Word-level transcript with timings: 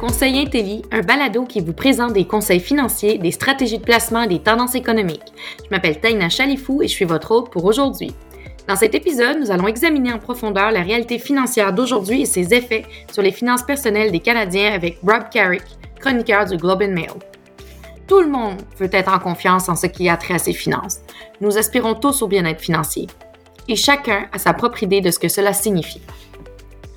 Conseil 0.00 0.38
Intelli, 0.38 0.82
un 0.90 1.00
balado 1.00 1.44
qui 1.44 1.60
vous 1.60 1.72
présente 1.72 2.12
des 2.12 2.26
conseils 2.26 2.60
financiers, 2.60 3.18
des 3.18 3.30
stratégies 3.30 3.78
de 3.78 3.84
placement 3.84 4.22
et 4.22 4.28
des 4.28 4.40
tendances 4.40 4.74
économiques. 4.74 5.32
Je 5.58 5.70
m'appelle 5.70 6.00
Taina 6.00 6.28
Chalifou 6.28 6.82
et 6.82 6.88
je 6.88 6.92
suis 6.92 7.04
votre 7.04 7.30
hôte 7.30 7.50
pour 7.50 7.64
aujourd'hui. 7.64 8.14
Dans 8.68 8.76
cet 8.76 8.94
épisode, 8.94 9.38
nous 9.38 9.50
allons 9.50 9.66
examiner 9.66 10.12
en 10.12 10.18
profondeur 10.18 10.72
la 10.72 10.82
réalité 10.82 11.18
financière 11.18 11.72
d'aujourd'hui 11.72 12.22
et 12.22 12.26
ses 12.26 12.52
effets 12.54 12.84
sur 13.12 13.22
les 13.22 13.32
finances 13.32 13.62
personnelles 13.62 14.10
des 14.10 14.20
Canadiens 14.20 14.72
avec 14.72 14.98
Rob 15.02 15.24
Carrick, 15.30 15.64
chroniqueur 16.00 16.46
du 16.46 16.56
Globe 16.56 16.82
and 16.82 16.92
Mail. 16.92 17.12
Tout 18.06 18.20
le 18.20 18.28
monde 18.28 18.60
veut 18.78 18.90
être 18.92 19.12
en 19.12 19.18
confiance 19.18 19.68
en 19.68 19.76
ce 19.76 19.86
qui 19.86 20.08
a 20.08 20.16
trait 20.16 20.34
à 20.34 20.38
ses 20.38 20.52
finances. 20.52 21.00
Nous 21.40 21.56
aspirons 21.56 21.94
tous 21.94 22.22
au 22.22 22.28
bien-être 22.28 22.60
financier. 22.60 23.06
Et 23.68 23.76
chacun 23.76 24.26
a 24.32 24.38
sa 24.38 24.52
propre 24.52 24.82
idée 24.82 25.00
de 25.00 25.10
ce 25.10 25.18
que 25.18 25.28
cela 25.28 25.52
signifie. 25.52 26.02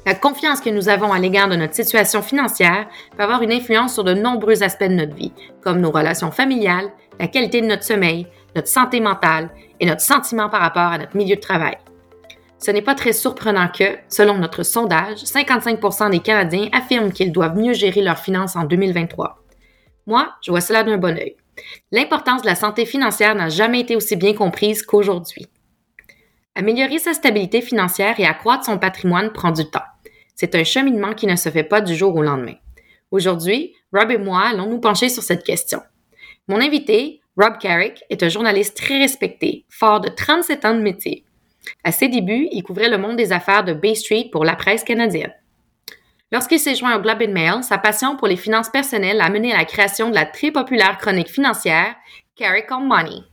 La 0.08 0.16
confiance 0.16 0.62
que 0.62 0.70
nous 0.70 0.88
avons 0.88 1.12
à 1.12 1.20
l'égard 1.20 1.50
de 1.50 1.58
notre 1.58 1.76
situation 1.76 2.22
financière 2.22 2.88
peut 3.18 3.24
avoir 3.24 3.42
une 3.42 3.52
influence 3.52 3.94
sur 3.94 4.06
de 4.06 4.14
nombreux 4.14 4.64
aspects 4.64 4.86
de 4.86 4.94
notre 4.94 5.14
vie, 5.14 5.34
comme 5.60 5.82
nos 5.82 5.92
relations 5.92 6.32
familiales, 6.32 6.90
la 7.20 7.28
qualité 7.28 7.60
de 7.60 7.66
notre 7.66 7.84
sommeil, 7.84 8.26
notre 8.56 8.70
santé 8.70 9.02
mentale 9.02 9.50
et 9.82 9.86
notre 9.86 10.00
sentiment 10.00 10.48
par 10.48 10.62
rapport 10.62 10.94
à 10.94 10.98
notre 10.98 11.18
milieu 11.18 11.36
de 11.36 11.42
travail. 11.42 11.76
Ce 12.58 12.72
n'est 12.72 12.82
pas 12.82 12.96
très 12.96 13.12
surprenant 13.12 13.68
que, 13.68 13.98
selon 14.08 14.38
notre 14.38 14.64
sondage, 14.64 15.18
55% 15.26 16.12
des 16.12 16.20
Canadiens 16.20 16.70
affirment 16.72 17.12
qu'ils 17.12 17.34
doivent 17.34 17.58
mieux 17.58 17.74
gérer 17.74 18.02
leurs 18.02 18.20
finances 18.20 18.56
en 18.56 18.64
2023. 18.64 19.44
Moi, 20.06 20.30
je 20.42 20.52
vois 20.52 20.62
cela 20.62 20.84
d'un 20.84 20.98
bon 20.98 21.18
œil. 21.18 21.36
L'importance 21.92 22.44
de 22.44 22.48
la 22.48 22.56
santé 22.56 22.86
financière 22.86 23.36
n'a 23.36 23.50
jamais 23.50 23.82
été 23.82 23.98
aussi 23.98 24.16
bien 24.16 24.34
comprise 24.34 24.84
qu'aujourd'hui. 24.84 25.48
Améliorer 26.56 26.98
sa 26.98 27.14
stabilité 27.14 27.62
financière 27.62 28.20
et 28.22 28.26
accroître 28.26 28.64
son 28.66 28.80
patrimoine 28.80 29.32
prend 29.32 29.52
du 29.52 29.70
temps. 29.70 29.82
C'est 30.40 30.54
un 30.54 30.64
cheminement 30.64 31.14
qui 31.14 31.26
ne 31.26 31.36
se 31.36 31.50
fait 31.50 31.64
pas 31.64 31.82
du 31.82 31.96
jour 31.96 32.16
au 32.16 32.22
lendemain. 32.22 32.54
Aujourd'hui, 33.10 33.74
Rob 33.92 34.12
et 34.12 34.20
moi 34.20 34.44
allons 34.46 34.70
nous 34.70 34.80
pencher 34.80 35.10
sur 35.10 35.24
cette 35.24 35.44
question. 35.44 35.82
Mon 36.48 36.62
invité, 36.62 37.22
Rob 37.36 37.58
Carrick, 37.60 38.04
est 38.12 38.22
un 38.22 38.30
journaliste 38.30 38.78
très 38.78 39.00
respecté, 39.00 39.66
fort 39.68 40.00
de 40.00 40.10
37 40.10 40.66
ans 40.66 40.76
de 40.76 40.82
métier. 40.82 41.26
À 41.84 41.92
ses 41.92 42.08
débuts, 42.08 42.50
il 42.52 42.62
couvrait 42.62 42.88
le 42.88 43.00
monde 43.00 43.16
des 43.16 43.34
affaires 43.34 43.64
de 43.64 43.74
Bay 43.74 43.96
Street 43.96 44.30
pour 44.32 44.46
la 44.46 44.56
presse 44.56 44.84
canadienne. 44.84 45.34
Lorsqu'il 46.32 46.60
s'est 46.60 46.76
joint 46.76 46.96
au 46.96 47.02
Globe 47.02 47.24
and 47.24 47.32
Mail, 47.32 47.64
sa 47.64 47.80
passion 47.80 48.16
pour 48.16 48.28
les 48.28 48.38
finances 48.38 48.70
personnelles 48.70 49.22
a 49.22 49.32
mené 49.32 49.54
à 49.54 49.58
la 49.58 49.66
création 49.66 50.12
de 50.12 50.16
la 50.16 50.28
très 50.28 50.52
populaire 50.52 51.00
chronique 51.00 51.32
financière 51.32 51.96
Carrick 52.36 52.68
on 52.72 52.82
Money. 52.82 53.24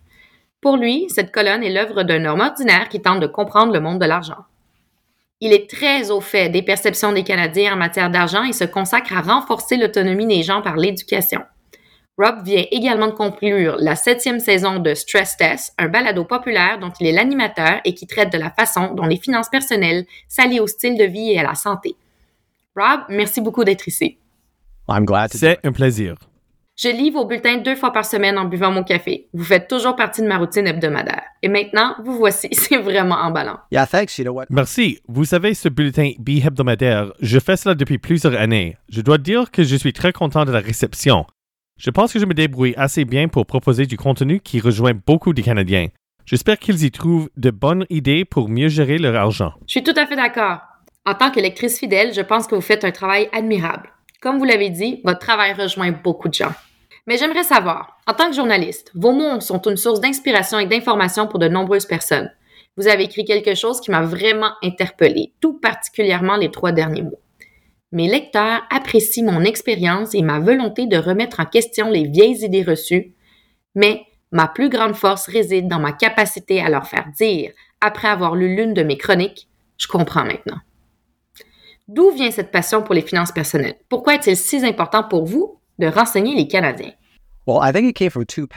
Pour 0.62 0.78
lui, 0.78 1.04
cette 1.10 1.32
colonne 1.32 1.62
est 1.62 1.72
l'œuvre 1.72 2.02
d'un 2.02 2.24
homme 2.24 2.40
ordinaire 2.40 2.88
qui 2.88 3.02
tente 3.02 3.20
de 3.20 3.26
comprendre 3.26 3.74
le 3.74 3.80
monde 3.80 4.00
de 4.00 4.06
l'argent. 4.06 4.46
Il 5.44 5.52
est 5.52 5.68
très 5.68 6.10
au 6.10 6.22
fait 6.22 6.48
des 6.48 6.62
perceptions 6.62 7.12
des 7.12 7.22
Canadiens 7.22 7.74
en 7.74 7.76
matière 7.76 8.08
d'argent 8.10 8.44
et 8.44 8.54
se 8.54 8.64
consacre 8.64 9.12
à 9.12 9.20
renforcer 9.20 9.76
l'autonomie 9.76 10.26
des 10.26 10.42
gens 10.42 10.62
par 10.62 10.76
l'éducation. 10.76 11.42
Rob 12.16 12.42
vient 12.42 12.64
également 12.70 13.08
de 13.08 13.12
conclure 13.12 13.76
la 13.78 13.94
septième 13.94 14.40
saison 14.40 14.78
de 14.78 14.94
Stress 14.94 15.36
Test, 15.36 15.74
un 15.76 15.88
balado 15.88 16.24
populaire 16.24 16.78
dont 16.78 16.92
il 16.98 17.08
est 17.08 17.12
l'animateur 17.12 17.82
et 17.84 17.92
qui 17.92 18.06
traite 18.06 18.32
de 18.32 18.38
la 18.38 18.48
façon 18.48 18.94
dont 18.94 19.04
les 19.04 19.18
finances 19.18 19.50
personnelles 19.50 20.06
s'allient 20.28 20.60
au 20.60 20.66
style 20.66 20.96
de 20.96 21.04
vie 21.04 21.32
et 21.32 21.38
à 21.38 21.42
la 21.42 21.54
santé. 21.54 21.94
Rob, 22.74 23.00
merci 23.10 23.42
beaucoup 23.42 23.64
d'être 23.64 23.86
ici. 23.86 24.16
C'est 25.36 25.58
un 25.62 25.72
plaisir. 25.72 26.14
Je 26.76 26.88
lis 26.88 27.10
vos 27.10 27.24
bulletins 27.24 27.58
deux 27.58 27.76
fois 27.76 27.92
par 27.92 28.04
semaine 28.04 28.36
en 28.36 28.46
buvant 28.46 28.72
mon 28.72 28.82
café. 28.82 29.28
Vous 29.32 29.44
faites 29.44 29.68
toujours 29.68 29.94
partie 29.94 30.22
de 30.22 30.26
ma 30.26 30.38
routine 30.38 30.66
hebdomadaire. 30.66 31.22
Et 31.40 31.48
maintenant, 31.48 31.94
vous 32.04 32.16
voici. 32.16 32.48
C'est 32.52 32.78
vraiment 32.78 33.14
emballant. 33.14 33.60
Merci. 34.50 34.98
Vous 35.06 35.24
savez, 35.24 35.54
ce 35.54 35.68
bulletin 35.68 36.10
bi-hebdomadaire, 36.18 37.12
je 37.20 37.38
fais 37.38 37.56
cela 37.56 37.76
depuis 37.76 37.98
plusieurs 37.98 38.34
années. 38.34 38.76
Je 38.88 39.02
dois 39.02 39.18
dire 39.18 39.52
que 39.52 39.62
je 39.62 39.76
suis 39.76 39.92
très 39.92 40.12
content 40.12 40.44
de 40.44 40.50
la 40.50 40.58
réception. 40.58 41.26
Je 41.78 41.90
pense 41.90 42.12
que 42.12 42.18
je 42.18 42.26
me 42.26 42.34
débrouille 42.34 42.74
assez 42.76 43.04
bien 43.04 43.28
pour 43.28 43.46
proposer 43.46 43.86
du 43.86 43.96
contenu 43.96 44.40
qui 44.40 44.58
rejoint 44.58 44.94
beaucoup 45.06 45.32
de 45.32 45.42
Canadiens. 45.42 45.88
J'espère 46.26 46.58
qu'ils 46.58 46.84
y 46.84 46.90
trouvent 46.90 47.30
de 47.36 47.50
bonnes 47.50 47.86
idées 47.88 48.24
pour 48.24 48.48
mieux 48.48 48.68
gérer 48.68 48.98
leur 48.98 49.14
argent. 49.14 49.52
Je 49.68 49.72
suis 49.72 49.84
tout 49.84 49.94
à 49.96 50.06
fait 50.06 50.16
d'accord. 50.16 50.58
En 51.06 51.14
tant 51.14 51.30
que 51.30 51.38
lectrice 51.38 51.78
fidèle, 51.78 52.12
je 52.14 52.22
pense 52.22 52.48
que 52.48 52.56
vous 52.56 52.60
faites 52.60 52.84
un 52.84 52.90
travail 52.90 53.28
admirable. 53.32 53.90
Comme 54.20 54.38
vous 54.38 54.44
l'avez 54.44 54.70
dit, 54.70 55.02
votre 55.04 55.18
travail 55.18 55.52
rejoint 55.52 55.92
beaucoup 55.92 56.28
de 56.28 56.34
gens. 56.34 56.54
Mais 57.06 57.18
j'aimerais 57.18 57.44
savoir, 57.44 57.98
en 58.06 58.14
tant 58.14 58.28
que 58.28 58.36
journaliste, 58.36 58.90
vos 58.94 59.12
mots 59.12 59.40
sont 59.40 59.60
une 59.62 59.76
source 59.76 60.00
d'inspiration 60.00 60.58
et 60.58 60.66
d'information 60.66 61.26
pour 61.26 61.38
de 61.38 61.48
nombreuses 61.48 61.86
personnes. 61.86 62.30
Vous 62.76 62.88
avez 62.88 63.04
écrit 63.04 63.24
quelque 63.24 63.54
chose 63.54 63.80
qui 63.80 63.90
m'a 63.90 64.02
vraiment 64.02 64.52
interpellé, 64.62 65.32
tout 65.40 65.58
particulièrement 65.60 66.36
les 66.36 66.50
trois 66.50 66.72
derniers 66.72 67.02
mots. 67.02 67.20
Mes 67.92 68.08
lecteurs 68.08 68.62
apprécient 68.70 69.30
mon 69.30 69.44
expérience 69.44 70.14
et 70.14 70.22
ma 70.22 70.40
volonté 70.40 70.86
de 70.86 70.96
remettre 70.96 71.40
en 71.40 71.44
question 71.44 71.90
les 71.90 72.08
vieilles 72.08 72.44
idées 72.44 72.64
reçues, 72.64 73.14
mais 73.74 74.02
ma 74.32 74.48
plus 74.48 74.68
grande 74.68 74.96
force 74.96 75.28
réside 75.28 75.68
dans 75.68 75.78
ma 75.78 75.92
capacité 75.92 76.60
à 76.60 76.70
leur 76.70 76.86
faire 76.86 77.06
dire, 77.16 77.52
après 77.80 78.08
avoir 78.08 78.34
lu 78.34 78.56
l'une 78.56 78.74
de 78.74 78.82
mes 78.82 78.96
chroniques, 78.96 79.48
je 79.76 79.86
comprends 79.86 80.24
maintenant. 80.24 80.58
D'où 81.86 82.10
vient 82.10 82.30
cette 82.30 82.50
passion 82.50 82.82
pour 82.82 82.94
les 82.94 83.02
finances 83.02 83.30
personnelles? 83.30 83.76
Pourquoi 83.88 84.14
est-il 84.14 84.36
si 84.36 84.64
important 84.64 85.04
pour 85.04 85.26
vous 85.26 85.60
de 85.78 85.86
renseigner 85.86 86.34
les 86.34 86.48
Canadiens? 86.48 86.92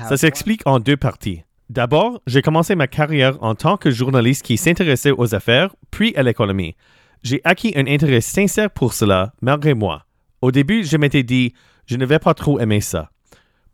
Ça 0.08 0.18
s'explique 0.18 0.62
en 0.66 0.80
deux 0.80 0.98
parties. 0.98 1.44
D'abord, 1.70 2.22
j'ai 2.28 2.42
commencé 2.42 2.76
ma 2.76 2.88
carrière 2.88 3.38
en 3.42 3.54
tant 3.56 3.76
que 3.76 3.92
journaliste 3.92 4.46
qui 4.46 4.56
s'intéressait 4.58 5.12
aux 5.12 5.36
affaires, 5.36 5.76
puis 5.92 6.16
à 6.16 6.24
l'économie. 6.24 6.76
J'ai 7.24 7.42
acquis 7.44 7.74
un 7.76 7.88
intérêt 7.88 8.22
sincère 8.22 8.70
pour 8.72 8.94
cela, 8.94 9.34
malgré 9.42 9.74
moi. 9.74 10.06
Au 10.42 10.52
début, 10.52 10.86
je 10.86 10.96
m'étais 10.96 11.24
dit, 11.24 11.54
je 11.86 11.98
ne 11.98 12.06
vais 12.06 12.20
pas 12.20 12.34
trop 12.34 12.60
aimer 12.60 12.80
ça. 12.80 13.10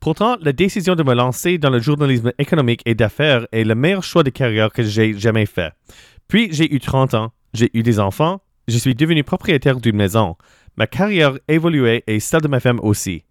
Pourtant, 0.00 0.36
la 0.40 0.52
décision 0.52 0.96
de 0.96 1.02
me 1.02 1.14
lancer 1.14 1.56
dans 1.58 1.70
le 1.70 1.78
journalisme 1.78 2.32
économique 2.38 2.82
et 2.84 2.94
d'affaires 2.94 3.46
est 3.52 3.64
le 3.64 3.74
meilleur 3.74 4.02
choix 4.02 4.24
de 4.24 4.30
carrière 4.30 4.72
que 4.72 4.82
j'ai 4.82 5.16
jamais 5.16 5.46
fait. 5.46 5.72
Puis, 6.26 6.48
j'ai 6.50 6.74
eu 6.74 6.80
30 6.80 7.14
ans, 7.14 7.32
j'ai 7.52 7.70
eu 7.74 7.82
des 7.82 8.00
enfants, 8.00 8.40
je 8.66 8.78
suis 8.78 8.94
devenu 8.94 9.22
propriétaire 9.22 9.80
d'une 9.80 9.96
maison. 9.96 10.36
Ma 10.76 10.86
carrière 10.86 11.38
évoluait 11.46 12.02
et 12.06 12.18
celle 12.18 12.40
de 12.40 12.48
ma 12.48 12.60
femme 12.60 12.80
aussi. 12.82 13.24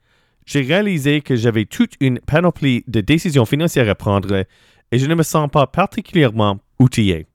J'ai 0.46 0.62
réalisé 0.62 1.22
que 1.22 1.36
j'avais 1.36 1.66
toute 1.66 1.94
une 2.00 2.20
panoplie 2.20 2.84
de 2.88 3.02
décisions 3.02 3.46
financières 3.46 3.90
à 3.90 3.96
prendre 3.96 4.46
et 4.92 5.00
je 5.00 5.06
ne 5.08 5.16
me 5.16 5.24
sens 5.24 5.50
pas 5.50 5.68
particulièrement 5.68 6.59
outillé. 6.80 7.28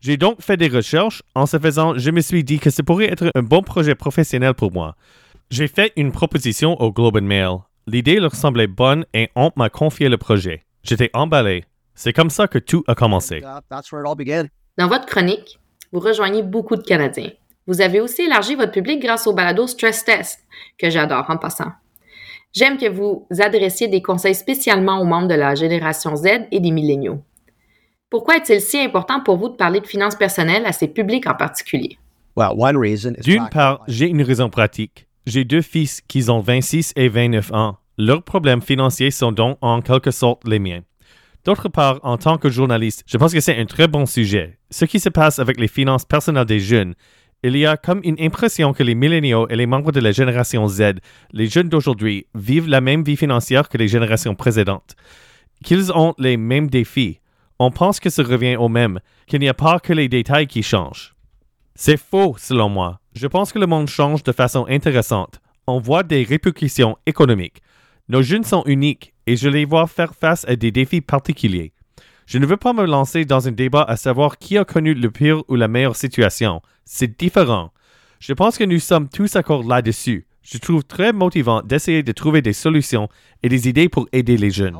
J'ai 0.00 0.16
donc 0.16 0.42
fait 0.42 0.56
des 0.56 0.68
recherches. 0.68 1.22
En 1.34 1.46
ce 1.46 1.58
faisant, 1.58 1.96
je 1.96 2.10
me 2.10 2.20
suis 2.20 2.44
dit 2.44 2.58
que 2.58 2.70
ce 2.70 2.82
pourrait 2.82 3.10
être 3.10 3.30
un 3.34 3.42
bon 3.42 3.62
projet 3.62 3.94
professionnel 3.94 4.54
pour 4.54 4.72
moi. 4.72 4.96
J'ai 5.50 5.68
fait 5.68 5.92
une 5.96 6.12
proposition 6.12 6.80
au 6.80 6.92
Globe 6.92 7.16
and 7.16 7.22
Mail. 7.22 7.56
L'idée 7.86 8.20
leur 8.20 8.34
semblait 8.34 8.66
bonne 8.66 9.04
et 9.14 9.30
on 9.34 9.50
m'a 9.56 9.70
confié 9.70 10.08
le 10.08 10.18
projet. 10.18 10.62
J'étais 10.82 11.10
emballé. 11.14 11.64
C'est 11.94 12.12
comme 12.12 12.30
ça 12.30 12.48
que 12.48 12.58
tout 12.58 12.82
a 12.86 12.94
commencé. 12.94 13.40
Dans 13.40 14.88
votre 14.88 15.06
chronique, 15.06 15.58
vous 15.92 16.00
rejoignez 16.00 16.42
beaucoup 16.42 16.76
de 16.76 16.82
Canadiens. 16.82 17.30
Vous 17.66 17.80
avez 17.80 18.00
aussi 18.00 18.22
élargi 18.22 18.56
votre 18.56 18.72
public 18.72 19.00
grâce 19.00 19.26
au 19.26 19.32
balado 19.32 19.66
Stress 19.66 20.04
Test, 20.04 20.40
que 20.76 20.90
j'adore 20.90 21.24
en 21.28 21.38
passant. 21.38 21.72
J'aime 22.54 22.78
que 22.78 22.88
vous 22.88 23.26
adressiez 23.40 23.88
des 23.88 24.00
conseils 24.00 24.36
spécialement 24.36 25.00
aux 25.00 25.04
membres 25.04 25.26
de 25.26 25.34
la 25.34 25.56
génération 25.56 26.14
Z 26.14 26.46
et 26.52 26.60
des 26.60 26.70
milléniaux. 26.70 27.20
Pourquoi 28.08 28.36
est-il 28.36 28.60
si 28.60 28.78
important 28.78 29.20
pour 29.20 29.38
vous 29.38 29.48
de 29.48 29.56
parler 29.56 29.80
de 29.80 29.86
finances 29.88 30.14
personnelles 30.14 30.64
à 30.64 30.70
ces 30.70 30.86
publics 30.86 31.26
en 31.26 31.34
particulier? 31.34 31.98
D'une 33.24 33.48
part, 33.48 33.82
j'ai 33.88 34.08
une 34.08 34.22
raison 34.22 34.50
pratique. 34.50 35.08
J'ai 35.26 35.42
deux 35.44 35.62
fils 35.62 36.00
qui 36.06 36.30
ont 36.30 36.38
26 36.38 36.92
et 36.94 37.08
29 37.08 37.52
ans. 37.52 37.76
Leurs 37.98 38.22
problèmes 38.22 38.62
financiers 38.62 39.10
sont 39.10 39.32
donc 39.32 39.58
en 39.60 39.80
quelque 39.82 40.12
sorte 40.12 40.46
les 40.46 40.60
miens. 40.60 40.82
D'autre 41.44 41.68
part, 41.68 41.98
en 42.04 42.18
tant 42.18 42.38
que 42.38 42.50
journaliste, 42.50 43.02
je 43.06 43.18
pense 43.18 43.32
que 43.32 43.40
c'est 43.40 43.58
un 43.58 43.66
très 43.66 43.88
bon 43.88 44.06
sujet. 44.06 44.58
Ce 44.70 44.84
qui 44.84 45.00
se 45.00 45.08
passe 45.08 45.40
avec 45.40 45.58
les 45.58 45.68
finances 45.68 46.04
personnelles 46.04 46.46
des 46.46 46.60
jeunes, 46.60 46.94
il 47.44 47.58
y 47.58 47.66
a 47.66 47.76
comme 47.76 48.00
une 48.04 48.16
impression 48.18 48.72
que 48.72 48.82
les 48.82 48.94
milléniaux 48.94 49.46
et 49.50 49.56
les 49.56 49.66
membres 49.66 49.92
de 49.92 50.00
la 50.00 50.12
génération 50.12 50.66
Z, 50.66 50.94
les 51.30 51.46
jeunes 51.46 51.68
d'aujourd'hui, 51.68 52.26
vivent 52.34 52.68
la 52.68 52.80
même 52.80 53.04
vie 53.04 53.18
financière 53.18 53.68
que 53.68 53.76
les 53.76 53.86
générations 53.86 54.34
précédentes, 54.34 54.96
qu'ils 55.62 55.92
ont 55.92 56.14
les 56.18 56.38
mêmes 56.38 56.70
défis. 56.70 57.20
On 57.58 57.70
pense 57.70 58.00
que 58.00 58.08
ça 58.08 58.22
revient 58.22 58.56
au 58.56 58.68
même, 58.68 58.98
qu'il 59.26 59.40
n'y 59.40 59.48
a 59.50 59.54
pas 59.54 59.78
que 59.78 59.92
les 59.92 60.08
détails 60.08 60.46
qui 60.46 60.62
changent. 60.62 61.14
C'est 61.74 61.98
faux, 61.98 62.34
selon 62.38 62.70
moi. 62.70 63.00
Je 63.14 63.26
pense 63.26 63.52
que 63.52 63.58
le 63.58 63.66
monde 63.66 63.88
change 63.88 64.22
de 64.22 64.32
façon 64.32 64.64
intéressante. 64.68 65.40
On 65.66 65.80
voit 65.80 66.02
des 66.02 66.22
répercussions 66.22 66.96
économiques. 67.04 67.60
Nos 68.08 68.22
jeunes 68.22 68.44
sont 68.44 68.64
uniques 68.64 69.12
et 69.26 69.36
je 69.36 69.50
les 69.50 69.66
vois 69.66 69.86
faire 69.86 70.14
face 70.14 70.46
à 70.48 70.56
des 70.56 70.70
défis 70.70 71.02
particuliers. 71.02 71.72
Je 72.26 72.38
ne 72.38 72.46
veux 72.46 72.56
pas 72.56 72.72
me 72.72 72.86
lancer 72.86 73.26
dans 73.26 73.48
un 73.48 73.52
débat 73.52 73.82
à 73.82 73.96
savoir 73.96 74.38
qui 74.38 74.56
a 74.56 74.64
connu 74.64 74.94
le 74.94 75.10
pire 75.10 75.42
ou 75.48 75.56
la 75.56 75.68
meilleure 75.68 75.96
situation. 75.96 76.62
C'est 76.84 77.18
différent. 77.18 77.70
Je 78.20 78.32
pense 78.32 78.58
que 78.58 78.64
nous 78.64 78.78
sommes 78.78 79.08
tous 79.08 79.32
d'accord 79.32 79.64
là-dessus. 79.64 80.26
Je 80.42 80.58
trouve 80.58 80.84
très 80.84 81.12
motivant 81.12 81.62
d'essayer 81.62 82.02
de 82.02 82.12
trouver 82.12 82.42
des 82.42 82.52
solutions 82.52 83.08
et 83.42 83.48
des 83.48 83.68
idées 83.68 83.88
pour 83.88 84.06
aider 84.12 84.36
les 84.36 84.50
jeunes. 84.50 84.76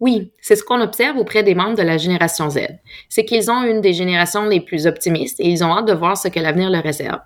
Oui, 0.00 0.32
c'est 0.40 0.56
ce 0.56 0.62
qu'on 0.62 0.80
observe 0.80 1.16
auprès 1.16 1.42
des 1.42 1.54
membres 1.54 1.76
de 1.76 1.82
la 1.82 1.98
génération 1.98 2.50
Z. 2.50 2.60
C'est 3.08 3.24
qu'ils 3.24 3.50
ont 3.50 3.64
une 3.64 3.80
des 3.80 3.92
générations 3.92 4.44
les 4.44 4.60
plus 4.60 4.86
optimistes 4.86 5.40
et 5.40 5.48
ils 5.48 5.64
ont 5.64 5.76
hâte 5.76 5.88
de 5.88 5.92
voir 5.92 6.16
ce 6.16 6.28
que 6.28 6.38
l'avenir 6.38 6.70
leur 6.70 6.82
réserve. 6.82 7.20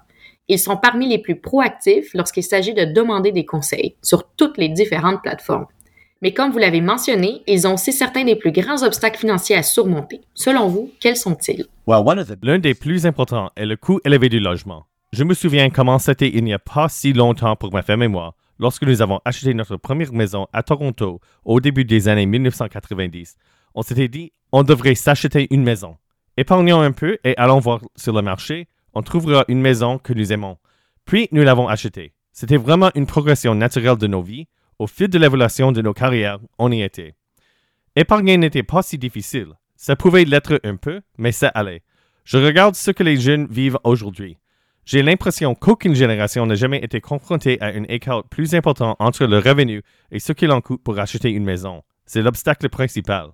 Ils 0.48 0.58
sont 0.58 0.76
parmi 0.76 1.08
les 1.08 1.18
plus 1.18 1.36
proactifs 1.36 2.12
lorsqu'il 2.14 2.42
s'agit 2.42 2.74
de 2.74 2.84
demander 2.84 3.32
des 3.32 3.44
conseils 3.44 3.96
sur 4.02 4.30
toutes 4.34 4.58
les 4.58 4.68
différentes 4.68 5.22
plateformes. 5.22 5.66
Mais 6.22 6.32
comme 6.32 6.52
vous 6.52 6.58
l'avez 6.58 6.80
mentionné, 6.80 7.42
ils 7.48 7.66
ont 7.66 7.74
aussi 7.74 7.92
certains 7.92 8.24
des 8.24 8.36
plus 8.36 8.52
grands 8.52 8.84
obstacles 8.84 9.18
financiers 9.18 9.56
à 9.56 9.64
surmonter. 9.64 10.20
Selon 10.34 10.68
vous, 10.68 10.92
quels 11.00 11.16
sont-ils? 11.16 11.66
L'un 12.42 12.58
des 12.60 12.74
plus 12.74 13.06
importants 13.06 13.50
est 13.56 13.66
le 13.66 13.76
coût 13.76 13.98
élevé 14.04 14.28
du 14.28 14.38
logement. 14.38 14.86
Je 15.12 15.24
me 15.24 15.34
souviens 15.34 15.68
comment 15.68 15.98
c'était 15.98 16.30
il 16.32 16.44
n'y 16.44 16.54
a 16.54 16.60
pas 16.60 16.88
si 16.88 17.12
longtemps 17.12 17.56
pour 17.56 17.72
ma 17.72 17.82
femme 17.82 18.04
et 18.04 18.08
moi, 18.08 18.36
lorsque 18.60 18.84
nous 18.84 19.02
avons 19.02 19.20
acheté 19.24 19.52
notre 19.52 19.76
première 19.76 20.12
maison 20.12 20.46
à 20.52 20.62
Toronto 20.62 21.20
au 21.44 21.60
début 21.60 21.84
des 21.84 22.06
années 22.06 22.26
1990. 22.26 23.36
On 23.74 23.82
s'était 23.82 24.06
dit, 24.06 24.32
on 24.52 24.62
devrait 24.62 24.94
s'acheter 24.94 25.48
une 25.50 25.64
maison. 25.64 25.96
Épargnons 26.36 26.80
un 26.80 26.92
peu 26.92 27.18
et 27.24 27.36
allons 27.36 27.58
voir 27.58 27.80
sur 27.96 28.12
le 28.14 28.22
marché, 28.22 28.68
on 28.94 29.02
trouvera 29.02 29.44
une 29.48 29.60
maison 29.60 29.98
que 29.98 30.12
nous 30.12 30.32
aimons. 30.32 30.56
Puis 31.04 31.28
nous 31.32 31.42
l'avons 31.42 31.66
achetée. 31.66 32.12
C'était 32.32 32.56
vraiment 32.56 32.90
une 32.94 33.06
progression 33.06 33.56
naturelle 33.56 33.96
de 33.96 34.06
nos 34.06 34.22
vies 34.22 34.46
au 34.82 34.88
fil 34.88 35.06
de 35.06 35.18
l'évolution 35.18 35.70
de 35.70 35.80
nos 35.80 35.92
carrières, 35.92 36.40
on 36.58 36.72
y 36.72 36.82
était. 36.82 37.14
Épargner 37.94 38.36
n'était 38.36 38.64
pas 38.64 38.82
si 38.82 38.98
difficile. 38.98 39.52
Ça 39.76 39.94
pouvait 39.94 40.24
l'être 40.24 40.60
un 40.64 40.74
peu, 40.74 41.02
mais 41.18 41.30
ça 41.30 41.48
allait. 41.48 41.82
Je 42.24 42.36
regarde 42.38 42.74
ce 42.74 42.90
que 42.90 43.04
les 43.04 43.16
jeunes 43.16 43.46
vivent 43.48 43.78
aujourd'hui. 43.84 44.38
J'ai 44.84 45.04
l'impression 45.04 45.54
qu'aucune 45.54 45.94
génération 45.94 46.46
n'a 46.46 46.56
jamais 46.56 46.82
été 46.82 47.00
confrontée 47.00 47.60
à 47.60 47.66
un 47.66 47.84
écart 47.84 48.24
plus 48.24 48.56
important 48.56 48.96
entre 48.98 49.26
le 49.26 49.38
revenu 49.38 49.82
et 50.10 50.18
ce 50.18 50.32
qu'il 50.32 50.50
en 50.50 50.60
coûte 50.60 50.82
pour 50.82 50.98
acheter 50.98 51.30
une 51.30 51.44
maison. 51.44 51.82
C'est 52.04 52.22
l'obstacle 52.22 52.68
principal. 52.68 53.28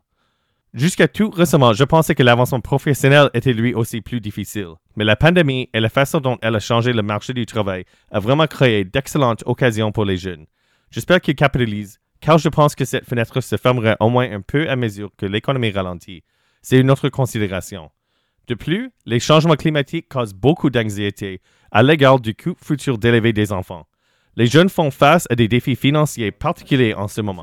Jusqu'à 0.74 1.08
tout 1.08 1.30
récemment, 1.30 1.72
je 1.72 1.84
pensais 1.84 2.14
que 2.14 2.22
l'avancement 2.22 2.60
professionnel 2.60 3.30
était 3.32 3.54
lui 3.54 3.72
aussi 3.72 4.02
plus 4.02 4.20
difficile. 4.20 4.74
Mais 4.96 5.04
la 5.04 5.16
pandémie 5.16 5.70
et 5.72 5.80
la 5.80 5.88
façon 5.88 6.20
dont 6.20 6.36
elle 6.42 6.56
a 6.56 6.60
changé 6.60 6.92
le 6.92 7.00
marché 7.00 7.32
du 7.32 7.46
travail 7.46 7.86
a 8.10 8.20
vraiment 8.20 8.46
créé 8.46 8.84
d'excellentes 8.84 9.44
occasions 9.46 9.92
pour 9.92 10.04
les 10.04 10.18
jeunes. 10.18 10.44
J'espère 10.90 11.20
qu'ils 11.20 11.34
capitalisent, 11.34 11.98
car 12.20 12.38
je 12.38 12.48
pense 12.48 12.74
que 12.74 12.84
cette 12.84 13.04
fenêtre 13.04 13.40
se 13.40 13.56
fermerait 13.56 13.96
au 14.00 14.08
moins 14.08 14.30
un 14.30 14.40
peu 14.40 14.68
à 14.68 14.76
mesure 14.76 15.10
que 15.16 15.26
l'économie 15.26 15.70
ralentit. 15.70 16.24
C'est 16.62 16.78
une 16.78 16.90
autre 16.90 17.08
considération. 17.08 17.90
De 18.48 18.54
plus, 18.54 18.90
les 19.04 19.20
changements 19.20 19.56
climatiques 19.56 20.08
causent 20.08 20.34
beaucoup 20.34 20.70
d'anxiété 20.70 21.42
à 21.70 21.82
l'égard 21.82 22.18
du 22.18 22.34
coût 22.34 22.54
futur 22.62 22.96
d'élever 22.96 23.32
des 23.32 23.52
enfants. 23.52 23.86
Les 24.36 24.46
jeunes 24.46 24.70
font 24.70 24.90
face 24.90 25.26
à 25.30 25.34
des 25.34 25.48
défis 25.48 25.76
financiers 25.76 26.30
particuliers 26.30 26.94
en 26.94 27.08
ce 27.08 27.20
moment. 27.20 27.42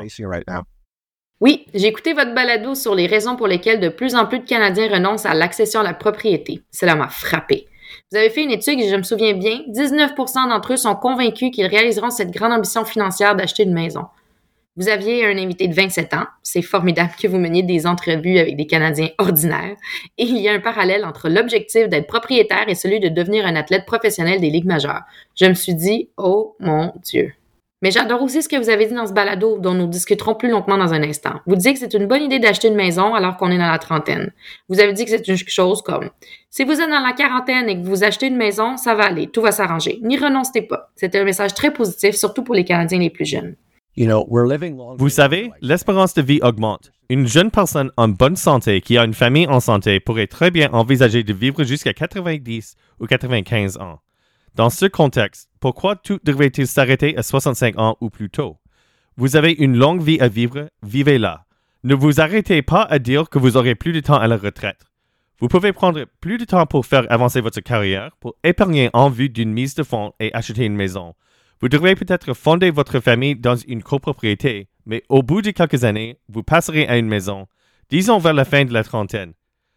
Oui, 1.41 1.65
j'ai 1.73 1.87
écouté 1.87 2.13
votre 2.13 2.33
balado 2.33 2.73
sur 2.73 2.95
les 2.95 3.05
raisons 3.07 3.35
pour 3.35 3.47
lesquelles 3.47 3.81
de 3.81 3.89
plus 3.89 4.15
en 4.15 4.25
plus 4.25 4.39
de 4.39 4.45
Canadiens 4.45 4.89
renoncent 4.89 5.25
à 5.25 5.33
l'accession 5.33 5.81
à 5.81 5.83
la 5.83 5.93
propriété. 5.93 6.63
Cela 6.71 6.95
m'a 6.95 7.09
frappé. 7.09 7.67
Vous 8.11 8.17
avez 8.17 8.29
fait 8.29 8.43
une 8.43 8.51
étude 8.51 8.79
je 8.89 8.95
me 8.95 9.03
souviens 9.03 9.33
bien, 9.33 9.61
19 9.67 10.13
d'entre 10.49 10.73
eux 10.73 10.77
sont 10.77 10.95
convaincus 10.95 11.51
qu'ils 11.51 11.67
réaliseront 11.67 12.09
cette 12.09 12.31
grande 12.31 12.53
ambition 12.53 12.85
financière 12.85 13.35
d'acheter 13.35 13.63
une 13.63 13.73
maison. 13.73 14.05
Vous 14.77 14.89
aviez 14.89 15.25
un 15.25 15.37
invité 15.37 15.69
de 15.69 15.73
27 15.73 16.13
ans. 16.15 16.25
C'est 16.43 16.61
formidable 16.61 17.13
que 17.21 17.29
vous 17.29 17.37
meniez 17.37 17.63
des 17.63 17.87
entrevues 17.87 18.39
avec 18.39 18.57
des 18.57 18.67
Canadiens 18.67 19.09
ordinaires. 19.17 19.77
Et 20.17 20.23
il 20.23 20.37
y 20.37 20.49
a 20.49 20.53
un 20.53 20.59
parallèle 20.59 21.05
entre 21.05 21.29
l'objectif 21.29 21.87
d'être 21.87 22.07
propriétaire 22.07 22.67
et 22.67 22.75
celui 22.75 22.99
de 22.99 23.07
devenir 23.07 23.45
un 23.45 23.55
athlète 23.55 23.85
professionnel 23.85 24.41
des 24.41 24.49
ligues 24.49 24.65
majeures. 24.65 25.03
Je 25.35 25.45
me 25.45 25.53
suis 25.53 25.75
dit, 25.75 26.09
oh 26.17 26.57
mon 26.59 26.91
Dieu. 27.01 27.33
Mais 27.85 27.91
j'adore 27.91 28.23
aussi 28.23 28.41
ce 28.41 28.49
que 28.49 28.55
vous 28.55 28.71
avez 28.71 28.87
dit 28.87 28.95
dans 28.95 29.05
ce 29.05 29.13
balado, 29.13 29.59
dont 29.59 29.75
nous 29.75 29.85
discuterons 29.85 30.33
plus 30.33 30.49
longuement 30.49 30.75
dans 30.75 30.91
un 30.91 31.03
instant. 31.03 31.33
Vous 31.45 31.55
dites 31.55 31.73
que 31.73 31.79
c'est 31.81 31.93
une 31.93 32.07
bonne 32.07 32.23
idée 32.23 32.39
d'acheter 32.39 32.67
une 32.67 32.73
maison 32.73 33.13
alors 33.13 33.37
qu'on 33.37 33.51
est 33.51 33.59
dans 33.59 33.69
la 33.69 33.77
trentaine. 33.77 34.31
Vous 34.69 34.79
avez 34.79 34.91
dit 34.91 35.05
que 35.05 35.11
c'est 35.11 35.27
une 35.27 35.37
chose 35.37 35.83
comme 35.83 36.09
si 36.49 36.63
vous 36.63 36.71
êtes 36.71 36.89
dans 36.89 37.05
la 37.05 37.13
quarantaine 37.13 37.69
et 37.69 37.79
que 37.79 37.85
vous 37.85 38.03
achetez 38.03 38.25
une 38.25 38.37
maison, 38.37 38.75
ça 38.77 38.95
va 38.95 39.03
aller, 39.03 39.27
tout 39.27 39.43
va 39.43 39.51
s'arranger. 39.51 39.99
N'y 40.01 40.17
renoncez 40.17 40.63
pas. 40.63 40.89
C'était 40.95 41.19
un 41.19 41.25
message 41.25 41.53
très 41.53 41.71
positif, 41.71 42.15
surtout 42.15 42.41
pour 42.41 42.55
les 42.55 42.63
Canadiens 42.63 42.97
les 42.97 43.11
plus 43.11 43.25
jeunes. 43.25 43.55
Vous 44.97 45.09
savez, 45.09 45.51
l'espérance 45.61 46.15
de 46.15 46.23
vie 46.23 46.39
augmente. 46.41 46.91
Une 47.11 47.27
jeune 47.27 47.51
personne 47.51 47.91
en 47.97 48.07
bonne 48.07 48.35
santé 48.35 48.81
qui 48.81 48.97
a 48.97 49.05
une 49.05 49.13
famille 49.13 49.45
en 49.45 49.59
santé 49.59 49.99
pourrait 49.99 50.25
très 50.25 50.49
bien 50.49 50.71
envisager 50.73 51.21
de 51.21 51.33
vivre 51.33 51.63
jusqu'à 51.63 51.93
90 51.93 52.77
ou 52.99 53.05
95 53.05 53.77
ans. 53.77 53.99
Dans 54.55 54.69
ce 54.69 54.85
contexte, 54.85 55.49
pourquoi 55.65 55.95
tout 55.95 56.19
devrait-il 56.23 56.67
s'arrêter 56.67 57.17
à 57.17 57.23
65 57.23 57.79
ans 57.79 57.97
ou 57.99 58.11
plus 58.11 58.29
tôt? 58.29 58.59
Vous 59.17 59.35
avez 59.35 59.51
une 59.51 59.75
longue 59.75 59.99
vie 59.99 60.19
à 60.19 60.27
vivre, 60.27 60.69
vivez-la. 60.83 61.47
Ne 61.83 61.95
vous 61.95 62.21
arrêtez 62.21 62.61
pas 62.61 62.83
à 62.83 62.99
dire 62.99 63.31
que 63.31 63.39
vous 63.39 63.57
aurez 63.57 63.73
plus 63.73 63.91
de 63.91 63.99
temps 63.99 64.19
à 64.19 64.27
la 64.27 64.37
retraite. 64.37 64.85
Vous 65.39 65.47
pouvez 65.47 65.73
prendre 65.73 66.05
plus 66.21 66.37
de 66.37 66.45
temps 66.45 66.67
pour 66.67 66.85
faire 66.85 67.11
avancer 67.11 67.41
votre 67.41 67.61
carrière, 67.61 68.15
pour 68.19 68.35
épargner 68.43 68.91
en 68.93 69.09
vue 69.09 69.29
d'une 69.29 69.51
mise 69.51 69.73
de 69.73 69.81
fonds 69.81 70.13
et 70.19 70.31
acheter 70.35 70.65
une 70.65 70.75
maison. 70.75 71.15
Vous 71.59 71.67
devrez 71.67 71.95
peut-être 71.95 72.35
fonder 72.35 72.69
votre 72.69 72.99
famille 72.99 73.35
dans 73.35 73.55
une 73.55 73.81
copropriété, 73.81 74.69
mais 74.85 75.01
au 75.09 75.23
bout 75.23 75.41
de 75.41 75.49
quelques 75.49 75.83
années, 75.83 76.19
vous 76.29 76.43
passerez 76.43 76.87
à 76.87 76.97
une 76.97 77.07
maison, 77.07 77.47
disons 77.89 78.19
vers 78.19 78.35
la 78.35 78.45
fin 78.45 78.65
de 78.65 78.73
la 78.73 78.83
trentaine. 78.83 79.33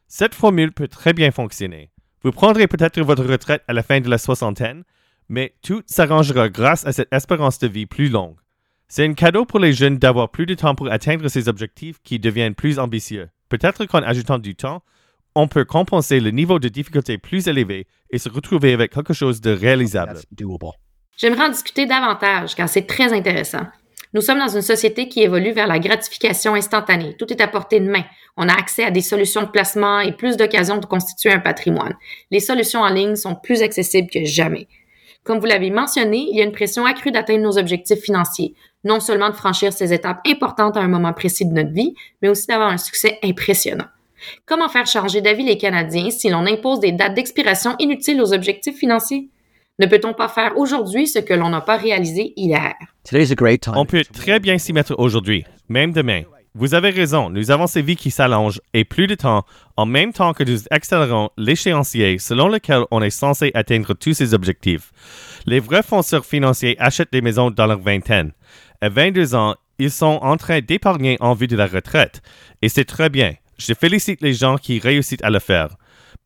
Cette 0.07 0.35
formule 0.35 0.73
peut 0.73 0.89
très 0.89 1.15
bien 1.15 1.31
fonctionner. 1.31 1.89
Vous 2.23 2.33
prendrez 2.33 2.67
peut-être 2.67 3.01
votre 3.01 3.25
retraite 3.25 3.63
à 3.69 3.73
la 3.73 3.83
fin 3.83 4.01
de 4.01 4.11
la 4.11 4.19
soixantaine, 4.19 4.85
mais 5.29 5.55
tout 5.63 5.83
s'arrangera 5.87 6.49
grâce 6.49 6.87
à 6.87 6.93
cette 6.93 7.13
espérance 7.13 7.59
de 7.59 7.69
vie 7.69 7.87
plus 7.87 8.09
longue. 8.09 8.37
C'est 8.89 9.05
un 9.05 9.13
cadeau 9.13 9.45
pour 9.45 9.59
les 9.59 9.73
jeunes 9.73 9.99
d'avoir 9.99 10.31
plus 10.31 10.47
de 10.47 10.55
temps 10.55 10.75
pour 10.75 10.91
atteindre 10.91 11.29
ces 11.29 11.49
objectifs 11.49 11.99
qui 12.03 12.19
deviennent 12.19 12.55
plus 12.55 12.79
ambitieux. 12.79 13.29
Peut-être 13.49 13.85
qu'en 13.85 14.03
ajoutant 14.03 14.39
du 14.39 14.55
temps, 14.55 14.83
on 15.35 15.47
peut 15.47 15.65
compenser 15.65 16.21
le 16.21 16.31
niveau 16.31 16.59
de 16.59 16.69
difficulté 16.69 17.19
plus 17.19 17.49
élevé 17.49 17.87
et 18.11 18.19
se 18.19 18.29
retrouver 18.29 18.73
avec 18.73 18.93
quelque 18.93 19.13
chose 19.13 19.41
de 19.41 19.51
réalisable. 19.51 20.19
J'aimerais 21.17 21.47
en 21.47 21.51
discuter 21.51 21.87
davantage 21.87 22.55
car 22.55 22.69
c'est 22.69 22.87
très 22.87 23.13
intéressant. 23.13 23.67
Nous 24.15 24.23
sommes 24.23 24.39
dans 24.39 24.49
une 24.49 24.63
société 24.63 25.09
qui 25.09 25.23
évolue 25.23 25.53
vers 25.53 25.67
la 25.67 25.79
gratification 25.79 26.55
instantanée. 26.55 27.15
Tout 27.19 27.31
est 27.31 27.43
à 27.43 27.47
portée 27.47 27.81
de 27.81 27.91
main. 27.91 28.05
On 28.39 28.49
a 28.49 28.55
accès 28.55 28.85
à 28.85 28.91
des 28.91 29.03
solutions 29.03 29.43
de 29.43 29.49
placement 29.49 30.01
et 30.01 30.13
plus 30.13 30.39
d'occasions 30.39 30.79
de 30.79 30.87
constituer 30.87 31.31
un 31.31 31.41
patrimoine. 31.41 31.95
Les 32.31 32.41
solutions 32.41 32.81
en 32.81 32.89
ligne 32.89 33.17
sont 33.17 33.35
plus 33.35 33.61
accessibles 33.61 34.09
que 34.11 34.25
jamais. 34.25 34.67
Comme 35.29 35.41
vous 35.41 35.45
l'avez 35.47 35.69
mentionné, 35.69 36.27
il 36.31 36.39
y 36.39 36.41
a 36.41 36.45
une 36.45 36.53
pression 36.53 36.87
accrue 36.87 37.11
d'atteindre 37.11 37.43
nos 37.43 37.59
objectifs 37.59 38.01
financiers, 38.01 38.55
non 38.83 38.99
seulement 38.99 39.29
de 39.29 39.35
franchir 39.35 39.75
ces 39.75 39.93
étapes 39.93 40.27
importantes 40.27 40.79
à 40.79 40.81
un 40.81 40.89
moment 40.89 41.13
précis 41.13 41.45
de 41.45 41.53
notre 41.53 41.71
vie, 41.71 41.95
mais 42.23 42.31
aussi 42.31 42.47
d'avoir 42.47 42.71
un 42.71 42.79
succès 42.79 43.19
impressionnant. 43.23 43.85
Comment 44.47 44.71
faire 44.71 44.87
changer 44.87 45.21
d'avis 45.21 45.45
les 45.45 45.59
Canadiens 45.59 46.09
si 46.09 46.31
l'on 46.31 46.47
impose 46.47 46.81
des 46.81 46.93
dates 46.93 47.13
d'expiration 47.13 47.77
inutiles 47.79 48.23
aux 48.23 48.33
objectifs 48.33 48.79
financiers? 48.79 49.29
Ne 49.79 49.85
peut-on 49.85 50.15
pas 50.15 50.29
faire 50.29 50.57
aujourd'hui 50.57 51.07
ce 51.07 51.19
que 51.19 51.35
l'on 51.35 51.51
n'a 51.51 51.61
pas 51.61 51.77
réalisé 51.77 52.33
hier? 52.37 52.73
On 53.77 53.85
peut 53.85 54.05
très 54.11 54.41
bien 54.41 54.57
s'y 54.57 54.73
mettre 54.73 54.95
aujourd'hui, 54.97 55.45
même 55.69 55.93
demain. 55.93 56.23
Vous 56.55 56.75
avez 56.75 56.91
raison, 56.91 57.31
nous 57.31 57.51
avons 57.51 57.67
ces 57.67 57.83
vies 57.83 57.97
qui 57.97 58.11
s'allongent 58.11 58.61
et 58.73 58.85
plus 58.85 59.07
de 59.07 59.15
temps, 59.15 59.45
en 59.77 59.87
même 59.87 60.13
temps 60.13 60.33
que 60.33 60.45
nous 60.45 60.61
accélérons 60.71 61.31
l'échéancier 61.37 62.19
selon 62.19 62.49
lequel 62.49 62.85
on 62.91 63.03
est 63.03 63.11
censé 63.11 63.51
atteindre 63.55 63.95
tous 63.95 64.15
ces 64.15 64.35
objectifs. 64.35 64.93
Les 65.47 65.61
vrais 65.61 65.83
fonceurs 65.83 66.25
financiers 66.25 66.77
achètent 66.81 67.13
des 67.13 67.21
maisons 67.21 67.51
dans 67.51 67.67
leur 67.67 67.79
vingtaine. 67.79 68.33
À 68.81 68.89
22 68.89 69.35
ans, 69.35 69.57
ils 69.79 69.91
sont 69.91 70.19
en 70.23 70.37
train 70.37 70.61
d'épargner 70.61 71.17
en 71.21 71.35
vue 71.35 71.47
de 71.47 71.57
la 71.57 71.67
retraite. 71.67 72.23
Et 72.63 72.69
c'est 72.69 72.85
très 72.85 73.11
bien. 73.11 73.35
Je 73.59 73.75
félicite 73.75 74.23
les 74.23 74.35
gens 74.35 74.57
qui 74.57 74.79
réussissent 74.79 75.23
à 75.23 75.31
le 75.31 75.39
faire. 75.39 75.77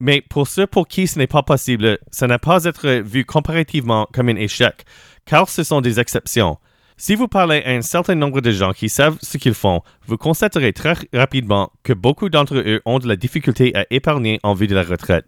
Mais 0.00 0.20
pour 0.20 0.48
ceux 0.48 0.66
pour 0.66 0.88
qui 0.88 1.06
ce 1.06 1.18
n'est 1.18 1.26
pas 1.26 1.42
possible, 1.42 1.98
ça 2.10 2.26
n'a 2.26 2.38
pas 2.38 2.64
être 2.64 2.88
vu 2.88 3.24
comparativement 3.24 4.08
comme 4.12 4.28
un 4.28 4.36
échec, 4.36 4.84
car 5.26 5.48
ce 5.48 5.62
sont 5.62 5.80
des 5.80 6.00
exceptions. 6.00 6.58
Si 7.04 7.16
vous 7.16 7.26
parlez 7.26 7.64
à 7.66 7.70
un 7.70 7.82
certain 7.82 8.14
nombre 8.14 8.40
de 8.40 8.52
gens 8.52 8.72
qui 8.72 8.88
savent 8.88 9.18
ce 9.22 9.36
qu'ils 9.36 9.54
font, 9.54 9.82
vous 10.06 10.16
constaterez 10.16 10.72
très 10.72 10.94
rapidement 11.12 11.72
que 11.82 11.92
beaucoup 11.92 12.28
d'entre 12.28 12.54
eux 12.54 12.80
ont 12.84 13.00
de 13.00 13.08
la 13.08 13.16
difficulté 13.16 13.76
à 13.76 13.84
épargner 13.90 14.38
en 14.44 14.54
vue 14.54 14.68
de 14.68 14.76
la 14.76 14.84
retraite. 14.84 15.26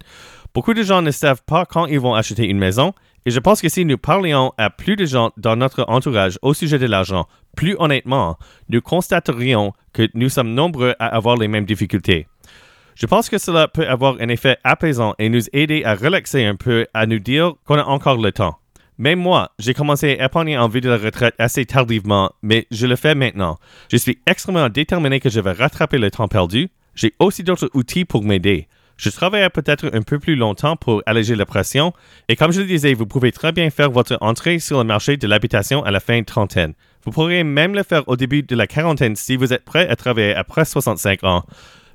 Beaucoup 0.54 0.73
de 0.73 0.85
gens 0.85 1.02
ne 1.02 1.11
savent 1.11 1.43
pas 1.45 1.66
quand 1.66 1.87
ils 1.87 1.99
vont 1.99 2.14
acheter 2.14 2.47
une 2.47 2.59
maison, 2.59 2.95
et 3.26 3.33
je 3.33 3.40
pense 3.40 3.61
que 3.61 3.69
si 3.69 3.85
nous 3.85 3.99
parlions 3.99 4.52
à 4.57 4.71
plus 4.71 4.95
de 4.95 5.04
gens 5.04 5.33
dans 5.37 5.57
notre 5.57 5.85
entourage 5.88 6.38
au 6.43 6.54
sujet 6.54 6.78
de 6.78 6.87
l'argent, 6.87 7.26
plus 7.57 7.75
honnêtement, 7.81 8.38
nous 8.69 8.81
constaterions 8.81 9.73
que 9.93 10.09
nous 10.14 10.28
sommes 10.28 10.54
nombreux 10.54 10.95
à 11.00 11.07
avoir 11.07 11.37
les 11.37 11.49
mêmes 11.49 11.66
difficultés. 11.66 12.28
Je 12.95 13.07
pense 13.07 13.28
que 13.28 13.38
cela 13.38 13.66
peut 13.66 13.88
avoir 13.88 14.14
un 14.21 14.28
effet 14.28 14.59
apaisant 14.62 15.16
et 15.19 15.28
nous 15.28 15.43
aider 15.52 15.83
à 15.83 15.97
relaxer 15.97 16.45
un 16.45 16.54
peu, 16.54 16.87
à 16.95 17.07
nous 17.07 17.19
dire 17.19 17.54
qu'on 17.64 17.81
a 17.81 17.85
encore 17.85 18.19
le 18.19 18.31
temps. 18.31 18.61
Même 18.96 19.18
moi, 19.18 19.50
j'ai 19.58 19.74
commencé 19.74 20.16
à 20.18 20.26
épargner 20.26 20.56
en 20.56 20.68
vue 20.68 20.80
de 20.80 20.88
la 20.88 20.98
retraite 20.98 21.34
assez 21.38 21.64
tardivement, 21.64 22.30
mais 22.42 22.66
je 22.70 22.86
le 22.86 22.94
fais 22.94 23.14
maintenant. 23.14 23.58
Je 23.90 23.96
suis 23.96 24.18
extrêmement 24.26 24.68
déterminé 24.68 25.18
que 25.18 25.30
je 25.30 25.40
vais 25.40 25.52
rattraper 25.52 25.98
le 25.98 26.10
temps 26.10 26.28
perdu. 26.28 26.68
J'ai 26.94 27.14
aussi 27.18 27.42
d'autres 27.42 27.70
outils 27.74 28.04
pour 28.04 28.22
m'aider. 28.22 28.68
Je 28.96 29.10
travaille 29.10 29.48
peut-être 29.50 29.90
un 29.92 30.02
peu 30.02 30.20
plus 30.20 30.36
longtemps 30.36 30.76
pour 30.76 31.02
alléger 31.06 31.34
la 31.34 31.44
pression, 31.44 31.92
et 32.28 32.36
comme 32.36 32.52
je 32.52 32.60
le 32.60 32.66
disais, 32.66 32.94
vous 32.94 33.06
pouvez 33.06 33.32
très 33.32 33.50
bien 33.50 33.68
faire 33.70 33.90
votre 33.90 34.16
entrée 34.20 34.60
sur 34.60 34.78
le 34.78 34.84
marché 34.84 35.16
de 35.16 35.26
l'habitation 35.26 35.82
à 35.82 35.90
la 35.90 35.98
fin 35.98 36.20
de 36.20 36.24
trentaine. 36.24 36.74
Vous 37.04 37.10
pourriez 37.10 37.42
même 37.42 37.74
le 37.74 37.82
faire 37.82 38.08
au 38.08 38.16
début 38.16 38.44
de 38.44 38.54
la 38.54 38.68
quarantaine 38.68 39.16
si 39.16 39.36
vous 39.36 39.52
êtes 39.52 39.64
prêt 39.64 39.88
à 39.88 39.96
travailler 39.96 40.34
après 40.34 40.64
65 40.64 41.24
ans. 41.24 41.44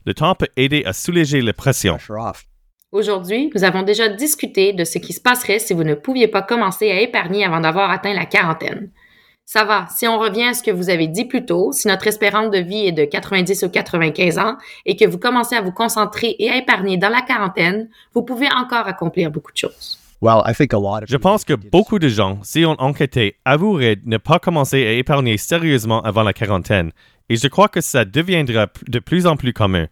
Le 0.06 0.14
temps 0.14 0.36
peut 0.36 0.50
aider 0.58 0.84
à 0.86 0.92
soulager 0.92 1.42
la 1.42 1.54
pression. 1.54 1.98
Aujourd'hui, 2.92 3.52
nous 3.54 3.64
avons 3.64 3.84
déjà 3.84 4.10
discuté 4.10 4.74
de 4.74 4.84
ce 4.84 4.98
qui 4.98 5.14
se 5.14 5.22
passerait 5.22 5.60
si 5.60 5.76
vous 5.76 5.84
ne 5.84 5.94
pouviez 5.94 6.28
pas 6.28 6.42
commencer 6.42 6.90
à 6.90 7.00
épargner 7.00 7.46
avant 7.46 7.60
d'avoir 7.60 7.92
atteint 7.92 8.16
la 8.16 8.26
quarantaine. 8.26 8.90
Ça 9.46 9.64
va, 9.64 9.86
si 9.96 10.08
on 10.08 10.18
revient 10.18 10.46
à 10.46 10.54
ce 10.56 10.64
que 10.64 10.72
vous 10.72 10.90
avez 10.90 11.06
dit 11.06 11.26
plus 11.26 11.46
tôt, 11.46 11.72
si 11.72 11.88
notre 11.88 12.08
espérance 12.08 12.50
de 12.50 12.58
vie 12.58 12.88
est 12.88 12.92
de 12.92 13.06
90 13.06 13.62
ou 13.62 13.70
95 13.70 14.40
ans 14.40 14.58
et 14.88 14.96
que 14.96 15.06
vous 15.06 15.20
commencez 15.20 15.56
à 15.56 15.62
vous 15.62 15.72
concentrer 15.72 16.36
et 16.40 16.50
à 16.50 16.58
épargner 16.58 16.98
dans 16.98 17.10
la 17.10 17.22
quarantaine, 17.22 17.90
vous 18.16 18.24
pouvez 18.24 18.48
encore 18.48 18.88
accomplir 18.88 19.30
beaucoup 19.30 19.52
de 19.52 19.58
choses. 19.58 20.00
Je 20.22 21.18
pense 21.18 21.46
que 21.46 21.54
beaucoup 21.54 22.00
de 22.00 22.08
gens, 22.08 22.40
si 22.42 22.66
on 22.66 22.74
enquêtait, 22.82 23.36
avoueraient 23.46 23.98
ne 24.04 24.18
pas 24.18 24.40
commencer 24.40 24.84
à 24.86 24.94
épargner 24.94 25.38
sérieusement 25.38 26.02
avant 26.02 26.24
la 26.24 26.34
quarantaine. 26.34 26.92
Et 27.30 27.36
je 27.36 27.48
crois 27.48 27.68
que 27.68 27.82
ça 27.82 28.04
deviendra 28.04 28.66
de 28.88 28.98
plus 28.98 29.28
en 29.28 29.36
plus 29.36 29.54
commun. 29.54 29.86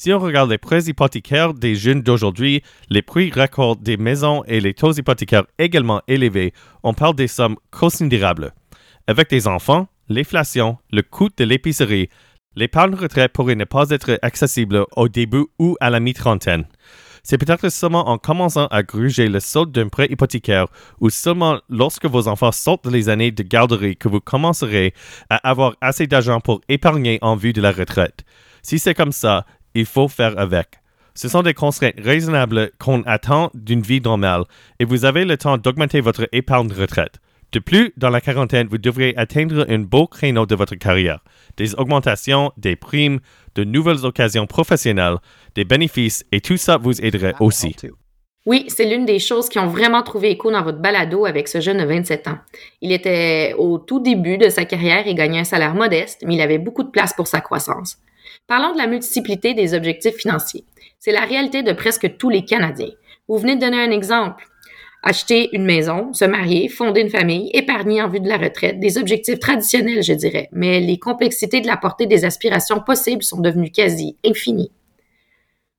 Si 0.00 0.12
on 0.12 0.20
regarde 0.20 0.48
les 0.48 0.58
prêts 0.58 0.84
hypothécaires 0.84 1.54
des 1.54 1.74
jeunes 1.74 2.02
d'aujourd'hui, 2.02 2.62
les 2.88 3.02
prix 3.02 3.32
records 3.32 3.74
des 3.74 3.96
maisons 3.96 4.44
et 4.46 4.60
les 4.60 4.72
taux 4.72 4.92
hypothécaires 4.92 5.46
également 5.58 6.02
élevés, 6.06 6.52
on 6.84 6.94
parle 6.94 7.16
des 7.16 7.26
sommes 7.26 7.56
considérables. 7.72 8.52
Avec 9.08 9.28
des 9.28 9.48
enfants, 9.48 9.88
l'inflation, 10.08 10.78
le 10.92 11.02
coût 11.02 11.30
de 11.36 11.42
l'épicerie, 11.42 12.10
l'épargne 12.54 12.94
retraite 12.94 13.32
pourrait 13.32 13.56
ne 13.56 13.64
pas 13.64 13.90
être 13.90 14.20
accessible 14.22 14.86
au 14.94 15.08
début 15.08 15.46
ou 15.58 15.76
à 15.80 15.90
la 15.90 15.98
mi-trentaine. 15.98 16.66
C'est 17.24 17.38
peut-être 17.38 17.68
seulement 17.68 18.08
en 18.08 18.18
commençant 18.18 18.68
à 18.68 18.84
gruger 18.84 19.28
le 19.28 19.40
solde 19.40 19.72
d'un 19.72 19.88
prêt 19.88 20.06
hypothécaire 20.08 20.66
ou 21.00 21.10
seulement 21.10 21.58
lorsque 21.68 22.06
vos 22.06 22.28
enfants 22.28 22.52
sortent 22.52 22.86
les 22.86 23.08
années 23.08 23.32
de 23.32 23.42
garderie 23.42 23.96
que 23.96 24.06
vous 24.06 24.20
commencerez 24.20 24.94
à 25.28 25.36
avoir 25.38 25.74
assez 25.80 26.06
d'argent 26.06 26.38
pour 26.38 26.60
épargner 26.68 27.18
en 27.20 27.34
vue 27.34 27.52
de 27.52 27.60
la 27.60 27.72
retraite. 27.72 28.24
Si 28.62 28.78
c'est 28.78 28.94
comme 28.94 29.12
ça, 29.12 29.46
il 29.78 29.86
faut 29.86 30.08
faire 30.08 30.38
avec. 30.38 30.66
Ce 31.14 31.28
sont 31.28 31.42
des 31.42 31.54
constraintes 31.54 31.94
raisonnables 31.98 32.70
qu'on 32.78 33.02
attend 33.02 33.50
d'une 33.54 33.80
vie 33.80 34.00
normale 34.00 34.44
et 34.78 34.84
vous 34.84 35.04
avez 35.04 35.24
le 35.24 35.36
temps 35.36 35.56
d'augmenter 35.56 36.00
votre 36.00 36.28
épargne 36.32 36.68
de 36.68 36.74
retraite. 36.74 37.20
De 37.52 37.60
plus, 37.60 37.92
dans 37.96 38.10
la 38.10 38.20
quarantaine, 38.20 38.66
vous 38.68 38.78
devrez 38.78 39.14
atteindre 39.16 39.64
un 39.68 39.78
beau 39.78 40.06
créneau 40.06 40.46
de 40.46 40.54
votre 40.54 40.74
carrière. 40.74 41.20
Des 41.56 41.74
augmentations, 41.76 42.52
des 42.56 42.76
primes, 42.76 43.20
de 43.54 43.64
nouvelles 43.64 44.04
occasions 44.04 44.46
professionnelles, 44.46 45.16
des 45.54 45.64
bénéfices 45.64 46.24
et 46.30 46.40
tout 46.40 46.56
ça 46.56 46.76
vous 46.76 47.00
aiderait 47.00 47.34
aussi. 47.40 47.74
Oui, 48.44 48.64
c'est 48.68 48.84
l'une 48.84 49.06
des 49.06 49.18
choses 49.18 49.48
qui 49.48 49.58
ont 49.58 49.68
vraiment 49.68 50.02
trouvé 50.02 50.30
écho 50.30 50.50
dans 50.50 50.62
votre 50.62 50.78
balado 50.78 51.24
avec 51.24 51.48
ce 51.48 51.60
jeune 51.60 51.78
de 51.78 51.84
27 51.84 52.28
ans. 52.28 52.38
Il 52.80 52.92
était 52.92 53.54
au 53.58 53.78
tout 53.78 54.00
début 54.00 54.38
de 54.38 54.48
sa 54.48 54.64
carrière 54.64 55.06
et 55.06 55.14
gagnait 55.14 55.40
un 55.40 55.44
salaire 55.44 55.74
modeste, 55.74 56.22
mais 56.26 56.34
il 56.34 56.40
avait 56.40 56.58
beaucoup 56.58 56.82
de 56.82 56.90
place 56.90 57.12
pour 57.12 57.26
sa 57.26 57.40
croissance. 57.40 57.98
Parlons 58.48 58.72
de 58.72 58.78
la 58.78 58.86
multiplicité 58.86 59.52
des 59.52 59.74
objectifs 59.74 60.16
financiers. 60.16 60.64
C'est 60.98 61.12
la 61.12 61.26
réalité 61.26 61.62
de 61.62 61.74
presque 61.74 62.16
tous 62.16 62.30
les 62.30 62.46
Canadiens. 62.46 62.94
Vous 63.28 63.36
venez 63.36 63.56
de 63.56 63.60
donner 63.60 63.78
un 63.78 63.90
exemple. 63.90 64.46
Acheter 65.02 65.50
une 65.52 65.66
maison, 65.66 66.14
se 66.14 66.24
marier, 66.24 66.70
fonder 66.70 67.02
une 67.02 67.10
famille, 67.10 67.50
épargner 67.52 68.02
en 68.02 68.08
vue 68.08 68.20
de 68.20 68.28
la 68.28 68.38
retraite, 68.38 68.80
des 68.80 68.96
objectifs 68.96 69.38
traditionnels, 69.38 70.02
je 70.02 70.14
dirais, 70.14 70.48
mais 70.52 70.80
les 70.80 70.98
complexités 70.98 71.60
de 71.60 71.66
la 71.66 71.76
portée 71.76 72.06
des 72.06 72.24
aspirations 72.24 72.80
possibles 72.80 73.22
sont 73.22 73.42
devenues 73.42 73.70
quasi 73.70 74.16
infinies. 74.24 74.72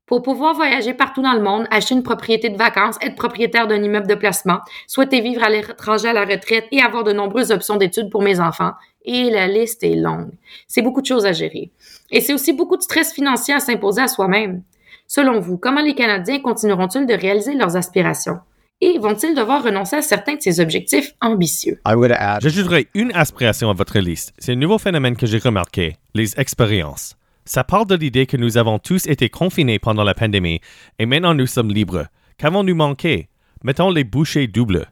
Pour 0.10 0.24
pouvoir 0.24 0.56
voyager 0.56 0.96
partout 0.96 1.22
dans 1.22 1.34
le 1.34 1.40
monde, 1.40 1.68
acheter 1.70 1.94
une 1.94 2.02
propriété 2.02 2.50
de 2.50 2.58
vacances, 2.58 2.96
être 3.00 3.14
propriétaire 3.14 3.68
d'un 3.68 3.84
immeuble 3.84 4.08
de 4.08 4.16
placement, 4.16 4.58
souhaiter 4.88 5.22
vivre 5.22 5.44
à 5.44 5.50
l'étranger 5.50 6.08
à 6.08 6.14
la 6.14 6.26
retraite 6.26 6.66
et 6.72 6.82
avoir 6.82 7.04
de 7.04 7.14
nombreuses 7.14 7.52
options 7.52 7.76
d'études 7.76 8.10
pour 8.10 8.24
mes 8.24 8.40
enfants, 8.40 8.72
et 9.06 9.30
la 9.30 9.48
liste 9.48 9.84
est 9.84 9.94
longue. 9.94 10.32
C'est 10.68 10.82
beaucoup 10.82 11.02
de 11.02 11.06
choses 11.06 11.28
à 11.28 11.32
gérer. 11.32 11.70
Et 12.10 12.22
c'est 12.22 12.34
aussi 12.34 12.54
beaucoup 12.54 12.76
de 12.76 12.82
stress 12.82 13.14
financier 13.14 13.54
à 13.54 13.60
s'imposer 13.60 14.02
à 14.02 14.08
soi-même. 14.08 14.64
Selon 15.06 15.40
vous, 15.40 15.60
comment 15.60 15.82
les 15.82 15.94
Canadiens 15.94 16.40
continueront-ils 16.40 17.06
de 17.06 17.14
réaliser 17.14 17.54
leurs 17.54 17.78
aspirations? 17.78 18.40
Et 18.82 18.98
vont-ils 18.98 19.36
devoir 19.36 19.62
renoncer 19.64 19.98
à 19.98 20.02
certains 20.02 20.38
de 20.38 20.42
ces 20.42 20.60
objectifs 20.60 21.14
ambitieux? 21.22 21.80
J'ajouterai 21.86 22.88
une 22.96 23.12
aspiration 23.14 23.70
à 23.70 23.74
votre 23.74 24.00
liste. 24.00 24.34
C'est 24.40 24.54
un 24.54 24.56
nouveau 24.56 24.80
phénomène 24.80 25.16
que 25.16 25.28
j'ai 25.28 25.38
remarqué, 25.38 25.98
les 26.16 26.40
expériences. 26.40 27.16
Ça 27.50 27.64
part 27.64 27.88
de 27.88 27.96
l'idée 27.96 28.28
que 28.28 28.38
nous 28.38 28.60
avons 28.60 28.78
tous 28.78 29.08
été 29.08 29.28
confinés 29.28 29.80
pendant 29.80 30.04
la 30.04 30.14
pandémie 30.14 30.62
et 31.00 31.08
maintenant 31.08 31.34
nous 31.34 31.48
sommes 31.48 31.72
libres. 31.72 32.06
Qu'avons-nous 32.38 32.76
manqué? 32.76 33.28
Mettons 33.64 33.90
les 33.90 34.04
bouchées 34.04 34.46
doubles. 34.46 34.86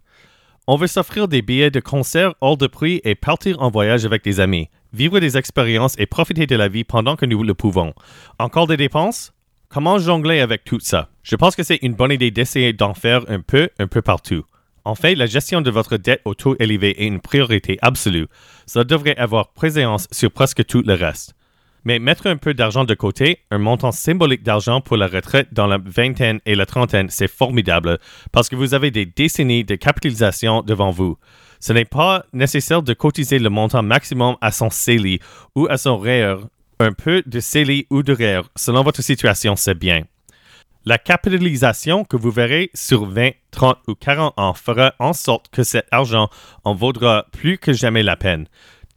On 0.65 0.75
veut 0.75 0.87
s'offrir 0.87 1.27
des 1.27 1.43
billets 1.43 1.69
de 1.69 1.79
concert 1.79 2.33
hors 2.41 2.57
de 2.57 2.65
prix 2.65 2.99
et 3.03 3.13
partir 3.13 3.61
en 3.61 3.69
voyage 3.69 4.05
avec 4.07 4.23
des 4.23 4.39
amis, 4.39 4.69
vivre 4.91 5.19
des 5.19 5.37
expériences 5.37 5.93
et 5.99 6.07
profiter 6.07 6.47
de 6.47 6.55
la 6.55 6.67
vie 6.67 6.83
pendant 6.83 7.15
que 7.15 7.27
nous 7.27 7.43
le 7.43 7.53
pouvons. 7.53 7.93
Encore 8.39 8.65
des 8.65 8.75
dépenses? 8.75 9.33
Comment 9.69 9.99
jongler 9.99 10.39
avec 10.39 10.63
tout 10.63 10.79
ça? 10.79 11.09
Je 11.21 11.35
pense 11.35 11.55
que 11.55 11.61
c'est 11.61 11.83
une 11.83 11.93
bonne 11.93 12.11
idée 12.11 12.31
d'essayer 12.31 12.73
d'en 12.73 12.95
faire 12.95 13.23
un 13.27 13.41
peu, 13.41 13.69
un 13.77 13.85
peu 13.85 14.01
partout. 14.01 14.45
En 14.83 14.95
fait, 14.95 15.13
la 15.13 15.27
gestion 15.27 15.61
de 15.61 15.69
votre 15.69 15.97
dette 15.97 16.21
au 16.25 16.33
taux 16.33 16.55
élevé 16.57 17.03
est 17.03 17.05
une 17.05 17.21
priorité 17.21 17.77
absolue. 17.83 18.25
Ça 18.65 18.83
devrait 18.83 19.17
avoir 19.17 19.53
présence 19.53 20.07
sur 20.11 20.31
presque 20.31 20.65
tout 20.65 20.81
le 20.83 20.95
reste. 20.95 21.35
Mais 21.87 21.99
mettre 21.99 22.27
un 22.27 22.35
peu 22.35 22.53
d'argent 22.53 22.83
de 22.83 22.93
côté, 22.95 23.45
un 23.49 23.59
montant 23.59 23.93
symbolique 23.93 24.43
d'argent 24.43 24.81
pour 24.81 24.97
la 24.97 25.07
retraite 25.07 25.53
dans 25.53 25.67
la 25.67 25.77
vingtaine 25.77 26.41
et 26.45 26.53
la 26.53 26.65
trentaine, 26.65 27.09
c'est 27.09 27.29
formidable 27.29 27.97
parce 28.33 28.49
que 28.49 28.57
vous 28.57 28.73
avez 28.73 28.91
des 28.91 29.05
décennies 29.05 29.63
de 29.63 29.75
capitalisation 29.75 30.63
devant 30.63 30.91
vous. 30.91 31.17
Ce 31.61 31.71
n'est 31.71 31.85
pas 31.85 32.25
nécessaire 32.33 32.81
de 32.81 32.93
cotiser 32.93 33.39
le 33.39 33.49
montant 33.49 33.83
maximum 33.83 34.35
à 34.41 34.51
son 34.51 34.69
CELI 34.69 35.21
ou 35.55 35.67
à 35.69 35.77
son 35.77 35.97
REER. 35.97 36.35
Un 36.81 36.91
peu 36.91 37.23
de 37.25 37.39
CELI 37.39 37.87
ou 37.89 38.03
de 38.03 38.11
REER, 38.11 38.41
selon 38.57 38.83
votre 38.83 39.01
situation, 39.01 39.55
c'est 39.55 39.79
bien. 39.79 40.03
La 40.83 40.97
capitalisation 40.97 42.03
que 42.03 42.17
vous 42.17 42.31
verrez 42.31 42.69
sur 42.73 43.05
20, 43.05 43.31
30 43.51 43.77
ou 43.87 43.95
40 43.95 44.33
ans 44.35 44.53
fera 44.53 44.93
en 44.99 45.13
sorte 45.13 45.49
que 45.51 45.63
cet 45.63 45.85
argent 45.91 46.29
en 46.65 46.73
vaudra 46.73 47.27
plus 47.31 47.57
que 47.57 47.71
jamais 47.71 48.03
la 48.03 48.17
peine. 48.17 48.47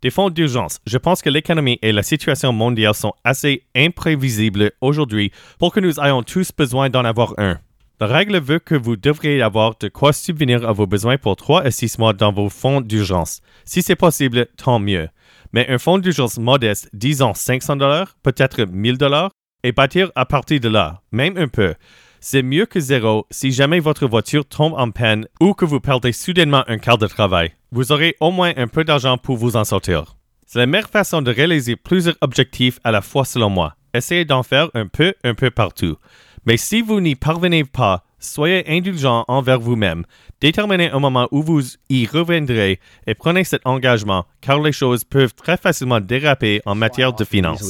Des 0.03 0.11
fonds 0.11 0.31
d'urgence. 0.31 0.81
Je 0.87 0.97
pense 0.97 1.21
que 1.21 1.29
l'économie 1.29 1.79
et 1.83 1.93
la 1.93 2.03
situation 2.03 2.55
mondiale 2.55 2.95
sont 2.95 3.13
assez 3.23 3.65
imprévisibles 3.77 4.73
aujourd'hui 4.81 5.31
pour 5.59 5.75
que 5.75 5.81
nous 5.81 6.01
ayons 6.01 6.23
tous 6.23 6.53
besoin 6.57 6.89
d'en 6.89 7.05
avoir 7.05 7.35
un. 7.37 7.59
La 8.01 8.07
règle 8.07 8.41
veut 8.41 8.61
que 8.61 8.75
vous 8.75 8.97
devriez 8.97 9.43
avoir 9.43 9.75
de 9.79 9.89
quoi 9.89 10.15
subvenir 10.15 10.67
à 10.67 10.73
vos 10.73 10.87
besoins 10.87 11.19
pour 11.19 11.37
3 11.37 11.65
à 11.65 11.71
6 11.71 11.99
mois 11.99 12.15
dans 12.15 12.33
vos 12.33 12.49
fonds 12.49 12.81
d'urgence. 12.81 13.43
Si 13.67 13.83
c'est 13.83 13.95
possible, 13.95 14.47
tant 14.57 14.79
mieux. 14.79 15.09
Mais 15.53 15.69
un 15.69 15.77
fonds 15.77 15.99
d'urgence 15.99 16.39
modeste, 16.39 16.89
disons 16.95 17.35
500 17.35 17.77
dollars, 17.77 18.17
peut-être 18.23 18.65
1000 18.65 18.97
dollars, 18.97 19.31
et 19.63 19.73
bâtir 19.73 20.11
à 20.15 20.25
partir 20.25 20.61
de 20.61 20.71
là, 20.71 21.03
même 21.13 21.37
un 21.37 21.49
peu. 21.49 21.75
C'est 22.23 22.43
mieux 22.43 22.67
que 22.67 22.81
zéro 22.81 23.27
si 23.31 23.51
jamais 23.51 23.81
votre 23.81 24.07
voiture 24.07 24.45
tombe 24.45 24.75
en 24.77 24.91
panne 24.91 25.27
ou 25.41 25.55
que 25.55 25.65
vous 25.65 25.81
perdez 25.81 26.13
soudainement 26.13 26.65
un 26.67 26.77
quart 26.77 26.99
de 26.99 27.07
travail. 27.07 27.53
Vous 27.73 27.93
aurez 27.93 28.15
au 28.21 28.31
moins 28.31 28.53
un 28.59 28.69
peu 28.69 28.85
d'argent 28.85 29.17
pour 29.17 29.39
vous 29.39 29.57
en 29.57 29.65
sortir. 29.65 30.17
C'est 30.47 30.59
la 30.59 30.67
meilleure 30.67 30.91
façon 30.91 31.23
de 31.23 31.31
réaliser 31.31 31.77
plusieurs 31.77 32.17
objectifs 32.21 32.79
à 32.85 32.91
la 32.91 33.01
fois 33.01 33.25
selon 33.25 33.49
moi. 33.49 33.75
Essayez 33.95 34.27
d'en 34.27 34.43
faire 34.43 34.69
un 34.75 34.87
peu, 34.87 35.15
un 35.25 35.33
peu 35.33 35.51
partout. 35.51 35.97
Mais 36.45 36.59
si 36.59 36.83
vous 36.83 37.01
n'y 37.01 37.15
parvenez 37.15 37.65
pas, 37.65 38.05
soyez 38.21 38.65
indulgent 38.69 39.25
envers 39.27 39.59
vous-même. 39.59 40.05
Déterminez 40.41 40.91
un 40.91 41.01
moment 41.01 41.29
où 41.33 41.43
vous 41.43 41.63
y 41.89 42.07
reviendrez 42.07 42.79
et 43.07 43.15
prenez 43.15 43.45
cet 43.45 43.63
engagement, 43.67 44.25
car 44.41 44.61
les 44.61 44.73
choses 44.73 45.05
peuvent 45.05 45.35
très 45.35 45.57
facilement 45.57 46.01
déraper 46.01 46.63
en 46.65 46.75
matière 46.75 47.13
de 47.13 47.25
finances. 47.25 47.63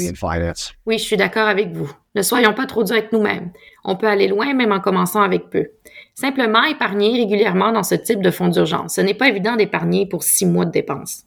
Oui, 0.87 0.99
je 0.99 1.05
suis 1.05 1.17
d'accord 1.17 1.49
avec 1.49 1.73
vous. 1.73 1.91
Ne 2.15 2.23
soyons 2.23 2.53
pas 2.53 2.67
trop 2.67 2.85
durs 2.85 2.97
avec 2.97 3.13
nous-mêmes. 3.13 3.53
On 3.85 3.97
peut 3.97 4.09
aller 4.09 4.29
loin 4.29 4.53
même 4.53 4.73
en 4.73 4.81
commençant 4.81 5.23
avec 5.23 5.49
peu. 5.49 5.69
Simplement 6.15 6.65
épargner 6.65 7.13
régulièrement 7.13 7.73
dans 7.73 7.83
ce 7.83 7.95
type 7.95 8.21
de 8.21 8.31
fonds 8.31 8.49
d'urgence. 8.49 8.97
Ce 8.97 9.01
n'est 9.01 9.15
pas 9.15 9.29
évident 9.29 9.57
d'épargner 9.57 10.07
pour 10.07 10.23
six 10.23 10.47
mois 10.47 10.67
de 10.67 10.73
dépenses. 10.73 11.25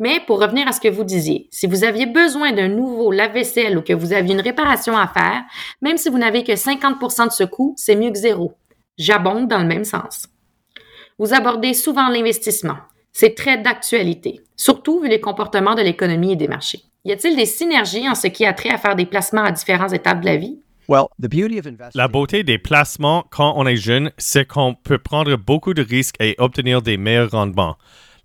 Mais 0.00 0.18
pour 0.26 0.40
revenir 0.40 0.66
à 0.66 0.72
ce 0.72 0.80
que 0.80 0.88
vous 0.88 1.04
disiez, 1.04 1.46
si 1.50 1.66
vous 1.66 1.84
aviez 1.84 2.06
besoin 2.06 2.52
d'un 2.52 2.68
nouveau 2.68 3.12
lave-vaisselle 3.12 3.76
ou 3.76 3.82
que 3.82 3.92
vous 3.92 4.14
aviez 4.14 4.32
une 4.32 4.40
réparation 4.40 4.96
à 4.96 5.06
faire, 5.06 5.42
même 5.82 5.98
si 5.98 6.08
vous 6.08 6.16
n'avez 6.16 6.42
que 6.42 6.52
50% 6.52 7.26
de 7.26 7.32
ce 7.32 7.44
coût, 7.44 7.74
c'est 7.76 7.96
mieux 7.96 8.10
que 8.10 8.18
zéro. 8.18 8.54
J'abonde 8.96 9.46
dans 9.46 9.58
le 9.58 9.66
même 9.66 9.84
sens. 9.84 10.26
Vous 11.18 11.34
abordez 11.34 11.74
souvent 11.74 12.08
l'investissement. 12.08 12.78
C'est 13.12 13.34
très 13.34 13.58
d'actualité, 13.58 14.40
surtout 14.56 15.00
vu 15.00 15.08
les 15.08 15.20
comportements 15.20 15.74
de 15.74 15.82
l'économie 15.82 16.32
et 16.32 16.36
des 16.36 16.48
marchés. 16.48 16.80
Y 17.04 17.12
a-t-il 17.12 17.36
des 17.36 17.46
synergies 17.46 18.08
en 18.08 18.14
ce 18.14 18.28
qui 18.28 18.46
a 18.46 18.54
trait 18.54 18.70
à 18.70 18.78
faire 18.78 18.96
des 18.96 19.06
placements 19.06 19.44
à 19.44 19.52
différentes 19.52 19.92
étapes 19.92 20.20
de 20.20 20.26
la 20.26 20.36
vie? 20.36 20.60
La 21.94 22.08
beauté 22.08 22.42
des 22.42 22.58
placements 22.58 23.24
quand 23.30 23.52
on 23.56 23.66
est 23.66 23.76
jeune, 23.76 24.12
c'est 24.16 24.46
qu'on 24.46 24.74
peut 24.74 24.98
prendre 24.98 25.36
beaucoup 25.36 25.74
de 25.74 25.82
risques 25.82 26.16
et 26.20 26.34
obtenir 26.38 26.80
des 26.80 26.96
meilleurs 26.96 27.32
rendements. 27.32 27.76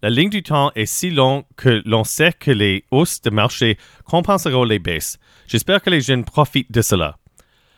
La 0.02 0.10
ligne 0.10 0.30
du 0.30 0.44
temps 0.44 0.72
est 0.76 0.86
si 0.86 1.10
longue 1.10 1.44
que 1.56 1.82
l'on 1.86 2.04
sait 2.04 2.34
que 2.34 2.52
les 2.52 2.84
hausses 2.92 3.22
de 3.22 3.30
marché 3.30 3.78
compenseront 4.06 4.64
les 4.64 4.80
baisses. 4.80 5.18
J'espère 5.48 5.82
que 5.82 5.90
les 5.90 6.02
jeunes 6.02 6.26
profitent 6.26 6.72
de 6.72 6.82
cela. 6.82 7.18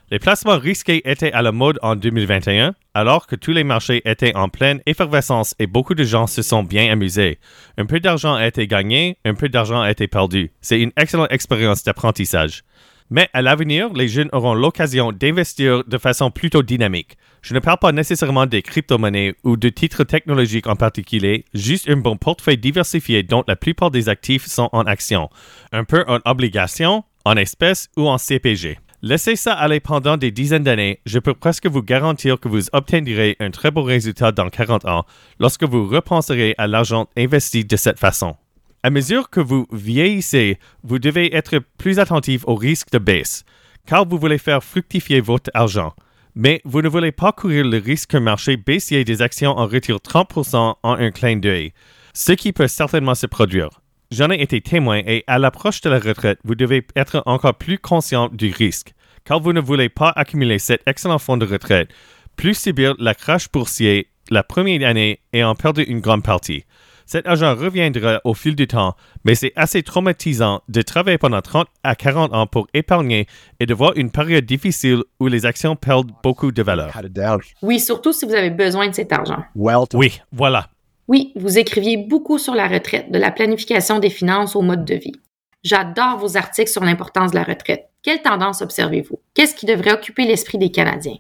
Les 0.09 0.19
placements 0.19 0.57
risqués 0.57 1.01
étaient 1.09 1.33
à 1.33 1.41
la 1.41 1.51
mode 1.51 1.79
en 1.81 1.97
2021, 1.97 2.75
alors 2.93 3.27
que 3.27 3.36
tous 3.36 3.51
les 3.51 3.65
marchés 3.65 4.01
étaient 4.05 4.33
en 4.36 4.47
pleine 4.47 4.81
effervescence 4.86 5.53
et 5.59 5.67
beaucoup 5.67 5.95
de 5.95 6.05
gens 6.05 6.27
se 6.27 6.41
sont 6.41 6.63
bien 6.63 6.89
amusés. 6.89 7.39
Un 7.77 7.86
peu 7.86 8.00
d'argent 8.00 8.33
a 8.33 8.47
été 8.47 8.67
gagné, 8.67 9.17
un 9.25 9.33
peu 9.33 9.50
d'argent 9.50 9.81
a 9.81 9.91
été 9.91 10.07
perdu. 10.07 10.51
C'est 10.62 10.79
une 10.79 10.93
excellente 10.95 11.31
expérience 11.31 11.83
d'apprentissage. 11.83 12.63
Mais 13.09 13.29
à 13.33 13.41
l'avenir, 13.41 13.93
les 13.93 14.09
jeunes 14.09 14.29
auront 14.33 14.53
l'occasion 14.53 15.13
d'investir 15.13 15.83
de 15.85 15.97
façon 15.97 16.29
plutôt 16.29 16.61
dynamique. 16.61 17.17
Je 17.41 17.53
ne 17.53 17.59
parle 17.59 17.77
pas 17.79 17.93
nécessairement 17.93 18.45
des 18.45 18.61
crypto-monnaies 18.61 19.35
ou 19.45 19.55
de 19.55 19.69
titres 19.69 20.03
technologiques 20.03 20.67
en 20.67 20.75
particulier, 20.75 21.45
juste 21.53 21.89
un 21.89 21.97
bon 21.97 22.17
portefeuille 22.17 22.57
diversifié 22.57 23.23
dont 23.23 23.45
la 23.47 23.55
plupart 23.55 23.91
des 23.91 24.09
actifs 24.09 24.45
sont 24.45 24.69
en 24.73 24.81
actions, 24.81 25.29
un 25.71 25.85
peu 25.85 26.03
en 26.07 26.19
obligations, 26.25 27.05
en 27.23 27.37
espèces 27.37 27.87
ou 27.95 28.09
en 28.09 28.17
CPG. 28.17 28.77
Laissez 29.03 29.35
ça 29.35 29.53
aller 29.53 29.79
pendant 29.79 30.17
des 30.17 30.31
dizaines 30.31 30.63
d'années, 30.63 30.99
je 31.05 31.19
peux 31.19 31.35
presque 31.35 31.67
vous 31.67 31.83
garantir 31.83 32.39
que 32.39 32.49
vous 32.49 32.63
obtiendrez 32.73 33.37
un 33.39 33.51
très 33.51 33.71
beau 33.71 33.83
résultat 33.83 34.31
dans 34.31 34.49
40 34.49 34.85
ans 34.85 35.05
lorsque 35.39 35.63
vous 35.63 35.87
repenserez 35.87 36.55
à 36.57 36.67
l'argent 36.67 37.07
investi 37.15 37.63
de 37.63 37.77
cette 37.77 37.99
façon. 37.99 38.35
À 38.88 38.89
mesure 38.89 39.29
que 39.29 39.41
vous 39.41 39.67
vieillissez, 39.74 40.60
vous 40.82 40.98
devez 40.98 41.36
être 41.36 41.60
plus 41.77 42.00
attentif 42.00 42.46
au 42.48 42.56
risque 42.56 42.89
de 42.94 43.00
baisse, 43.00 43.44
car 43.86 44.08
vous 44.08 44.17
voulez 44.17 44.38
faire 44.38 44.63
fructifier 44.63 45.20
votre 45.20 45.51
argent. 45.53 45.94
Mais 46.36 46.62
vous 46.63 46.82
ne 46.82 46.88
voulez 46.88 47.12
pas 47.12 47.34
courir 47.34 47.65
le 47.65 47.79
risque 47.79 48.12
qu'un 48.12 48.22
marché 48.22 48.56
baissier 48.56 49.03
des 49.03 49.22
actions 49.22 49.58
en 49.58 49.67
retire 49.67 49.98
30% 49.98 50.75
en 50.82 50.94
un 50.94 51.12
clin 51.12 51.36
d'œil, 51.36 51.74
ce 52.13 52.32
qui 52.32 52.53
peut 52.53 52.70
certainement 52.70 53.13
se 53.13 53.27
produire. 53.27 53.82
J'en 54.10 54.32
ai 54.32 54.41
été 54.41 54.62
témoin 54.62 55.01
et 55.06 55.25
à 55.27 55.38
l'approche 55.38 55.82
de 55.82 55.89
la 55.89 56.00
retraite, 56.00 56.39
vous 56.46 56.56
devez 56.56 56.88
être 56.96 57.24
encore 57.25 57.56
plus 57.56 57.79
conscient 57.79 58.29
du 58.29 58.53
risque, 58.53 58.94
car 59.25 59.41
vous 59.41 59.51
ne 59.51 59.60
voulez 59.60 59.89
pas 59.89 60.13
accumuler 60.15 60.60
cet 60.60 60.84
excellent 60.88 61.20
fonds 61.20 61.36
de 61.36 61.46
retraite, 61.46 61.89
plus 62.38 62.58
subir 62.58 62.96
la 63.00 63.15
crash 63.15 63.51
boursier 63.51 64.08
la 64.29 64.44
première 64.44 64.88
année 64.88 65.20
et 65.34 65.44
en 65.44 65.56
perdre 65.56 65.82
une 65.86 66.00
grande 66.00 66.24
partie. 66.24 66.63
Cet 67.07 67.25
argent 67.25 67.55
reviendra 67.55 68.19
au 68.25 68.33
fil 68.33 68.53
du 68.53 68.67
temps, 68.67 68.93
mais 69.23 69.33
c'est 69.33 69.53
assez 69.55 69.81
traumatisant 69.81 70.61
de 70.67 70.81
travailler 70.81 71.17
pendant 71.17 71.41
30 71.41 71.65
à 71.81 71.95
40 71.95 72.33
ans 72.33 72.47
pour 72.47 72.67
épargner 72.73 73.27
et 73.61 73.65
de 73.65 73.73
voir 73.73 73.93
une 73.95 74.11
période 74.11 74.45
difficile 74.45 75.03
où 75.21 75.27
les 75.27 75.45
actions 75.45 75.77
perdent 75.77 76.11
beaucoup 76.21 76.51
de 76.51 76.61
valeur. 76.61 76.91
Oui, 77.61 77.79
surtout 77.79 78.11
si 78.11 78.25
vous 78.25 78.33
avez 78.33 78.49
besoin 78.49 78.89
de 78.89 78.93
cet 78.93 79.13
argent. 79.13 79.41
Oui, 79.95 80.19
voilà. 80.33 80.67
Oui, 81.07 81.31
vous 81.37 81.57
écriviez 81.57 81.95
beaucoup 81.95 82.39
sur 82.39 82.53
la 82.53 82.67
retraite, 82.67 83.09
de 83.09 83.17
la 83.17 83.31
planification 83.31 83.99
des 83.99 84.09
finances 84.09 84.57
au 84.57 84.61
mode 84.61 84.83
de 84.83 84.95
vie. 84.95 85.13
J'adore 85.63 86.17
vos 86.17 86.35
articles 86.35 86.69
sur 86.69 86.83
l'importance 86.83 87.31
de 87.31 87.37
la 87.37 87.43
retraite. 87.43 87.89
Quelle 88.07 88.21
tendance 88.21 88.61
observez-vous? 88.61 89.19
Qu'est-ce 89.33 89.53
qui 89.53 89.65
devrait 89.65 89.91
occuper 89.91 90.23
l'esprit 90.23 90.57
des 90.57 90.71
Canadiens? 90.71 91.17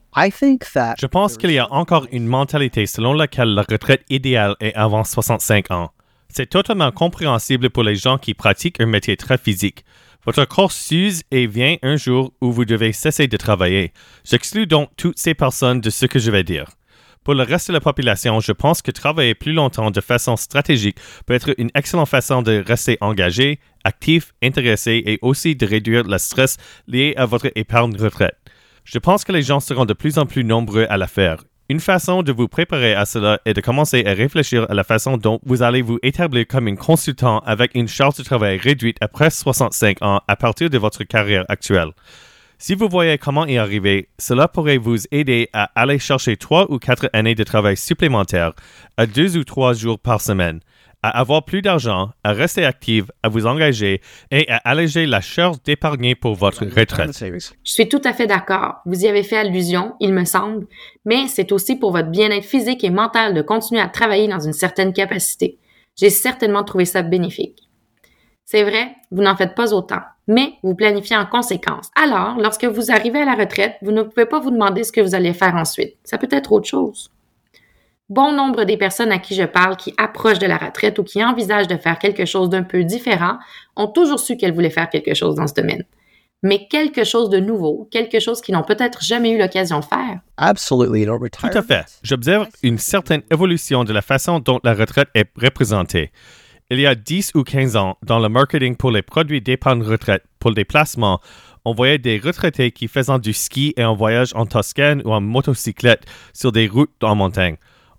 Je 0.97 1.05
pense 1.05 1.35
qu'il 1.35 1.51
y 1.51 1.59
a 1.59 1.69
encore 1.73 2.07
une 2.13 2.25
mentalité 2.25 2.85
selon 2.85 3.11
laquelle 3.11 3.49
la 3.49 3.63
retraite 3.69 4.05
idéale 4.09 4.55
est 4.61 4.73
avant 4.73 5.03
65 5.03 5.69
ans. 5.71 5.91
C'est 6.29 6.49
totalement 6.49 6.93
compréhensible 6.93 7.69
pour 7.71 7.83
les 7.83 7.97
gens 7.97 8.17
qui 8.17 8.33
pratiquent 8.33 8.79
un 8.79 8.85
métier 8.85 9.17
très 9.17 9.37
physique. 9.37 9.83
Votre 10.25 10.45
corps 10.45 10.71
s'use 10.71 11.23
et 11.29 11.45
vient 11.45 11.75
un 11.83 11.97
jour 11.97 12.31
où 12.39 12.53
vous 12.53 12.63
devez 12.63 12.93
cesser 12.93 13.27
de 13.27 13.35
travailler. 13.35 13.91
J'exclus 14.23 14.65
donc 14.65 14.89
toutes 14.95 15.19
ces 15.19 15.33
personnes 15.33 15.81
de 15.81 15.89
ce 15.89 16.05
que 16.05 16.19
je 16.19 16.31
vais 16.31 16.45
dire. 16.45 16.67
Pour 17.27 17.35
le 17.35 17.43
reste 17.43 17.67
de 17.67 17.73
la 17.73 17.81
population, 17.81 18.39
je 18.39 18.53
pense 18.53 18.81
que 18.81 18.89
travailler 18.89 19.35
plus 19.35 19.51
longtemps 19.51 19.91
de 19.91 19.99
façon 19.99 20.37
stratégique 20.37 20.95
peut 21.25 21.33
être 21.33 21.53
une 21.57 21.69
excellente 21.75 22.07
façon 22.07 22.41
de 22.41 22.63
rester 22.65 22.97
engagé, 23.01 23.59
actif, 23.83 24.33
intéressé 24.41 25.03
et 25.05 25.19
aussi 25.21 25.53
de 25.53 25.65
réduire 25.65 26.03
le 26.03 26.19
stress 26.19 26.55
lié 26.87 27.13
à 27.17 27.25
votre 27.25 27.51
épargne 27.55 27.97
retraite. 27.97 28.37
Je 28.85 28.97
pense 28.97 29.25
que 29.25 29.33
les 29.33 29.41
gens 29.41 29.59
seront 29.59 29.83
de 29.83 29.91
plus 29.91 30.17
en 30.19 30.25
plus 30.25 30.45
nombreux 30.45 30.87
à 30.89 30.95
la 30.95 31.07
faire. 31.07 31.43
Une 31.67 31.81
façon 31.81 32.23
de 32.23 32.31
vous 32.31 32.47
préparer 32.47 32.93
à 32.93 33.05
cela 33.05 33.41
est 33.43 33.53
de 33.53 33.59
commencer 33.59 34.05
à 34.05 34.13
réfléchir 34.13 34.65
à 34.69 34.73
la 34.73 34.85
façon 34.85 35.17
dont 35.17 35.41
vous 35.45 35.63
allez 35.63 35.81
vous 35.81 35.99
établir 36.03 36.47
comme 36.47 36.69
un 36.69 36.77
consultant 36.77 37.39
avec 37.39 37.75
une 37.75 37.89
charge 37.89 38.15
de 38.15 38.23
travail 38.23 38.55
réduite 38.55 38.99
après 39.01 39.31
65 39.31 40.01
ans 40.01 40.21
à 40.29 40.37
partir 40.37 40.69
de 40.69 40.77
votre 40.77 41.03
carrière 41.03 41.43
actuelle. 41.49 41.91
Si 42.59 42.73
vous 42.73 42.89
voyez 42.89 43.19
comment 43.19 43.45
y 43.45 43.59
arriver, 43.59 44.09
cela 44.17 44.47
pourrait 44.47 44.79
vous 44.79 44.97
aider 45.11 45.47
à 45.53 45.69
aller 45.75 45.99
chercher 45.99 46.37
trois 46.37 46.71
ou 46.71 46.79
quatre 46.79 47.07
années 47.13 47.35
de 47.35 47.43
travail 47.43 47.77
supplémentaires 47.77 48.53
à 48.97 49.05
deux 49.05 49.37
ou 49.37 49.43
trois 49.43 49.73
jours 49.73 49.99
par 49.99 50.21
semaine, 50.21 50.59
à 51.03 51.19
avoir 51.19 51.45
plus 51.45 51.61
d'argent, 51.61 52.09
à 52.23 52.31
rester 52.31 52.65
active, 52.65 53.11
à 53.21 53.29
vous 53.29 53.45
engager 53.45 54.01
et 54.31 54.49
à 54.49 54.57
alléger 54.57 55.05
la 55.05 55.21
charge 55.21 55.61
d'épargner 55.61 56.15
pour 56.15 56.33
votre 56.33 56.65
retraite. 56.65 57.15
Je 57.63 57.71
suis 57.71 57.87
tout 57.89 58.01
à 58.03 58.11
fait 58.11 58.25
d'accord. 58.25 58.77
Vous 58.87 59.05
y 59.05 59.07
avez 59.07 59.21
fait 59.21 59.37
allusion, 59.37 59.93
il 59.99 60.11
me 60.11 60.25
semble, 60.25 60.65
mais 61.05 61.27
c'est 61.27 61.51
aussi 61.51 61.75
pour 61.75 61.91
votre 61.91 62.09
bien-être 62.09 62.43
physique 62.43 62.83
et 62.83 62.89
mental 62.89 63.35
de 63.35 63.43
continuer 63.43 63.81
à 63.81 63.87
travailler 63.87 64.27
dans 64.27 64.39
une 64.39 64.53
certaine 64.53 64.93
capacité. 64.93 65.59
J'ai 65.95 66.09
certainement 66.09 66.63
trouvé 66.63 66.85
ça 66.85 67.03
bénéfique. 67.03 67.69
C'est 68.45 68.63
vrai, 68.63 68.95
vous 69.11 69.21
n'en 69.21 69.35
faites 69.35 69.53
pas 69.53 69.73
autant, 69.73 70.01
mais 70.27 70.53
vous 70.63 70.75
planifiez 70.75 71.15
en 71.15 71.25
conséquence. 71.25 71.89
Alors, 71.95 72.37
lorsque 72.37 72.65
vous 72.65 72.91
arrivez 72.91 73.21
à 73.21 73.25
la 73.25 73.35
retraite, 73.35 73.75
vous 73.81 73.91
ne 73.91 74.03
pouvez 74.03 74.25
pas 74.25 74.39
vous 74.39 74.51
demander 74.51 74.83
ce 74.83 74.91
que 74.91 75.01
vous 75.01 75.15
allez 75.15 75.33
faire 75.33 75.55
ensuite. 75.55 75.95
Ça 76.03 76.17
peut 76.17 76.27
être 76.31 76.51
autre 76.51 76.67
chose. 76.67 77.09
Bon 78.09 78.31
nombre 78.31 78.63
des 78.63 78.77
personnes 78.77 79.11
à 79.11 79.19
qui 79.19 79.35
je 79.35 79.43
parle 79.43 79.75
qui 79.75 79.93
approchent 79.97 80.39
de 80.39 80.47
la 80.47 80.57
retraite 80.57 80.97
ou 80.97 81.03
qui 81.03 81.23
envisagent 81.23 81.67
de 81.67 81.75
faire 81.75 81.99
quelque 81.99 82.25
chose 82.25 82.49
d'un 82.49 82.63
peu 82.63 82.85
différent 82.85 83.37
ont 83.75 83.87
toujours 83.87 84.19
su 84.19 84.37
qu'elles 84.37 84.53
voulaient 84.53 84.69
faire 84.69 84.89
quelque 84.89 85.13
chose 85.13 85.35
dans 85.35 85.47
ce 85.47 85.53
domaine. 85.53 85.83
Mais 86.43 86.67
quelque 86.69 87.03
chose 87.03 87.29
de 87.29 87.39
nouveau, 87.39 87.89
quelque 87.91 88.19
chose 88.19 88.41
qu'ils 88.41 88.55
n'ont 88.55 88.63
peut-être 88.63 89.03
jamais 89.03 89.31
eu 89.31 89.37
l'occasion 89.37 89.79
de 89.79 89.85
faire. 89.85 90.19
Tout 91.51 91.57
à 91.57 91.61
fait. 91.63 91.85
J'observe 92.03 92.47
une 92.63 92.77
certaine 92.77 93.23
évolution 93.29 93.83
de 93.83 93.91
la 93.91 94.01
façon 94.01 94.39
dont 94.39 94.59
la 94.63 94.73
retraite 94.73 95.09
est 95.13 95.29
représentée. 95.35 96.11
Il 96.69 96.81
y 96.81 96.85
a 96.85 96.95
10 96.95 97.31
ou 97.35 97.43
15 97.43 97.77
ans, 97.77 97.97
dans 98.03 98.19
le 98.19 98.27
marketing 98.27 98.75
pour 98.75 98.91
les 98.91 99.01
produits 99.01 99.39
d'épargne 99.39 99.81
retraite 99.81 100.25
pour 100.37 100.53
des 100.53 100.65
placements, 100.65 101.21
on 101.63 101.73
voyait 101.73 101.97
des 101.97 102.19
retraités 102.19 102.71
qui 102.71 102.89
faisaient 102.89 103.19
du 103.19 103.31
ski 103.31 103.73
et 103.77 103.83
un 103.83 103.93
voyage 103.93 104.33
en 104.35 104.45
Toscane 104.45 105.01
ou 105.05 105.13
en 105.13 105.21
motocyclette 105.21 106.03
sur 106.33 106.51
des 106.51 106.67
routes 106.67 107.01
en 107.01 107.15
montagne. 107.15 107.55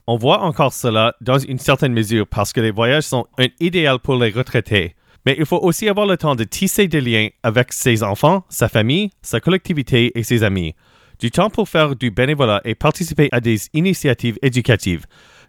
On 0.06 0.18
voit 0.18 0.42
encore 0.42 0.74
cela 0.74 1.14
dans 1.22 1.38
une 1.38 1.58
certaine 1.58 1.94
mesure 1.94 2.26
parce 2.26 2.52
que 2.52 2.60
les 2.60 2.70
voyages 2.70 3.04
sont 3.04 3.26
un 3.38 3.46
idéal 3.58 4.00
pour 4.00 4.16
les 4.16 4.28
retraités. 4.28 4.96
Mais 5.24 5.34
il 5.38 5.46
faut 5.46 5.60
aussi 5.62 5.88
avoir 5.88 6.06
le 6.06 6.18
temps 6.18 6.34
de 6.34 6.44
tisser 6.44 6.88
des 6.88 7.00
liens 7.00 7.28
avec 7.42 7.72
ses 7.72 8.02
enfants, 8.02 8.44
sa 8.50 8.68
famille, 8.68 9.08
sa 9.22 9.40
collectivité 9.40 10.12
et 10.18 10.24
ses 10.24 10.42
amis. 10.42 10.74
Du 11.20 11.30
temps 11.30 11.48
pour 11.48 11.70
faire 11.70 11.96
du 11.96 12.10
bénévolat 12.10 12.60
et 12.66 12.74
participer 12.74 13.30
à 13.32 13.40
des 13.40 13.60
initiatives 13.72 14.38
éducatives. 14.42 15.06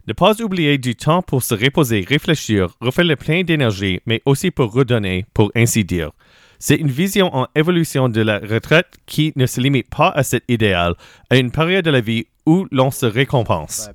Ne 0.10 0.14
pas 0.16 0.42
oublier 0.42 0.80
du 0.80 0.96
temps 0.96 1.22
pour 1.22 1.44
se 1.44 1.54
reposer, 1.54 2.02
réfléchir, 2.02 2.70
refaire 2.82 3.06
le 3.06 3.16
plein 3.16 3.44
d'énergie, 3.44 4.02
mais 4.08 4.24
aussi 4.26 4.50
pour 4.50 4.74
redonner, 4.74 5.28
pour 5.36 5.52
ainsi 5.56 5.86
dire. 5.86 6.10
C'est 6.58 6.78
une 6.78 6.88
vision 6.88 7.30
en 7.32 7.46
évolution 7.54 8.10
de 8.10 8.22
la 8.22 8.40
retraite 8.40 8.88
qui 9.06 9.34
ne 9.36 9.46
se 9.46 9.62
limite 9.62 9.88
pas 9.88 10.10
à 10.10 10.24
cet 10.24 10.46
idéal, 10.48 10.96
à 11.30 11.38
une 11.38 11.52
période 11.52 11.86
de 11.86 11.92
la 11.92 12.02
vie 12.02 12.26
où 12.48 12.66
l'on 12.72 12.90
se 12.90 13.06
récompense. 13.06 13.88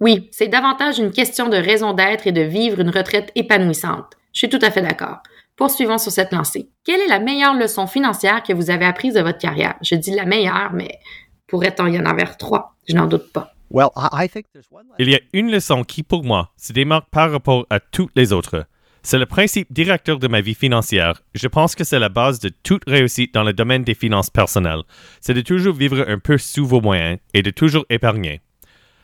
Oui, 0.00 0.28
c'est 0.32 0.48
davantage 0.48 0.98
une 0.98 1.12
question 1.12 1.48
de 1.48 1.56
raison 1.56 1.92
d'être 1.92 2.26
et 2.26 2.32
de 2.32 2.42
vivre 2.42 2.80
une 2.80 2.90
retraite 2.90 3.30
épanouissante. 3.36 4.16
Je 4.32 4.38
suis 4.38 4.48
tout 4.48 4.58
à 4.62 4.72
fait 4.72 4.82
d'accord. 4.82 5.18
Poursuivons 5.54 5.98
sur 5.98 6.10
cette 6.10 6.32
lancée. 6.32 6.70
Quelle 6.82 7.02
est 7.02 7.06
la 7.06 7.20
meilleure 7.20 7.54
leçon 7.54 7.86
financière 7.86 8.42
que 8.42 8.52
vous 8.52 8.68
avez 8.68 8.86
apprise 8.86 9.14
de 9.14 9.20
votre 9.20 9.38
carrière? 9.38 9.76
Je 9.80 9.94
dis 9.94 10.16
la 10.16 10.24
meilleure, 10.24 10.72
mais 10.72 10.98
pourrait-on 11.46 11.86
y 11.86 12.00
en 12.00 12.04
avoir 12.04 12.36
trois? 12.36 12.74
Je 12.88 12.96
n'en 12.96 13.06
doute 13.06 13.32
pas. 13.32 13.54
Il 14.98 15.10
y 15.10 15.14
a 15.14 15.20
une 15.32 15.50
leçon 15.50 15.84
qui, 15.84 16.02
pour 16.02 16.24
moi, 16.24 16.52
se 16.56 16.72
démarque 16.72 17.08
par 17.10 17.30
rapport 17.30 17.66
à 17.70 17.80
toutes 17.80 18.12
les 18.16 18.32
autres. 18.32 18.66
C'est 19.02 19.18
le 19.18 19.26
principe 19.26 19.72
directeur 19.72 20.18
de 20.18 20.28
ma 20.28 20.40
vie 20.40 20.54
financière. 20.54 21.22
Je 21.34 21.48
pense 21.48 21.74
que 21.74 21.84
c'est 21.84 21.98
la 21.98 22.08
base 22.08 22.40
de 22.40 22.50
toute 22.62 22.82
réussite 22.86 23.32
dans 23.32 23.44
le 23.44 23.52
domaine 23.52 23.84
des 23.84 23.94
finances 23.94 24.30
personnelles. 24.30 24.82
C'est 25.20 25.34
de 25.34 25.40
toujours 25.40 25.74
vivre 25.74 26.04
un 26.06 26.18
peu 26.18 26.36
sous 26.36 26.66
vos 26.66 26.80
moyens 26.80 27.18
et 27.32 27.42
de 27.42 27.50
toujours 27.50 27.86
épargner. 27.90 28.40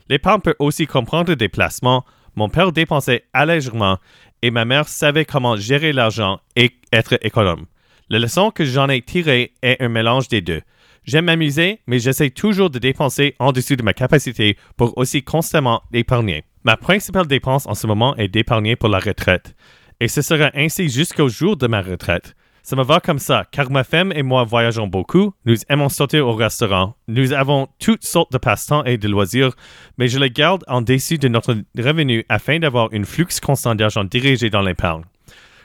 L'épargne 0.09 0.41
peut 0.41 0.57
aussi 0.59 0.87
comprendre 0.87 1.35
des 1.35 1.49
placements. 1.49 2.05
Mon 2.37 2.49
père 2.49 2.73
dépensait 2.73 3.25
allègrement 3.33 3.99
et 4.43 4.51
ma 4.51 4.65
mère 4.65 4.89
savait 4.89 5.25
comment 5.25 5.57
gérer 5.57 5.93
l'argent 5.93 6.41
et 6.57 6.73
être 6.93 7.19
économe. 7.23 7.67
La 8.11 8.19
leçon 8.19 8.51
que 8.51 8.65
j'en 8.65 8.89
ai 8.91 9.01
tirée 9.01 9.55
est 9.63 9.81
un 9.81 9.89
mélange 9.89 10.29
des 10.29 10.43
deux. 10.43 10.61
J'aime 11.05 11.27
m'amuser, 11.27 11.81
mais 11.87 11.99
j'essaie 11.99 12.31
toujours 12.31 12.71
de 12.71 12.79
dépenser 12.79 13.35
en 13.39 13.53
dessous 13.53 13.77
de 13.77 13.83
ma 13.83 13.93
capacité 13.93 14.57
pour 14.77 14.97
aussi 14.97 15.23
constamment 15.23 15.83
épargner. 15.93 16.45
Ma 16.65 16.79
principale 16.79 17.27
dépense 17.27 17.67
en 17.67 17.75
ce 17.75 17.87
moment 17.87 18.17
est 18.17 18.29
d'épargner 18.29 18.75
pour 18.75 18.89
la 18.89 18.99
retraite. 18.99 19.55
Et 20.01 20.09
ce 20.09 20.23
sera 20.23 20.51
ainsi 20.55 20.89
jusqu'au 20.89 21.29
jour 21.29 21.57
de 21.59 21.67
ma 21.67 21.83
retraite. 21.83 22.35
Ça 22.63 22.77
me 22.77 22.83
va 22.83 23.01
comme 23.01 23.19
ça, 23.19 23.45
car 23.51 23.71
ma 23.71 23.85
femme 23.85 24.11
et 24.17 24.23
moi 24.23 24.45
voyageons 24.45 24.87
beaucoup, 24.87 25.35
nous 25.45 25.57
aimons 25.69 25.91
sortir 25.91 26.27
au 26.27 26.33
restaurant, 26.33 26.97
nous 27.09 27.35
avons 27.35 27.69
toutes 27.79 28.07
sortes 28.07 28.33
de 28.33 28.39
passe-temps 28.39 28.85
et 28.85 28.97
de 28.97 29.07
loisirs, 29.07 29.51
mais 29.99 30.09
je 30.09 30.19
les 30.19 30.31
garde 30.31 30.65
en 30.67 30.81
dessous 30.81 31.19
de 31.19 31.29
notre 31.29 31.55
revenu 31.77 32.25
afin 32.31 32.59
d'avoir 32.59 32.89
un 32.95 33.05
flux 33.05 33.27
constant 33.43 33.75
d'argent 33.75 34.05
dirigé 34.05 34.49
dans 34.49 34.63
l'épargne. 34.63 35.03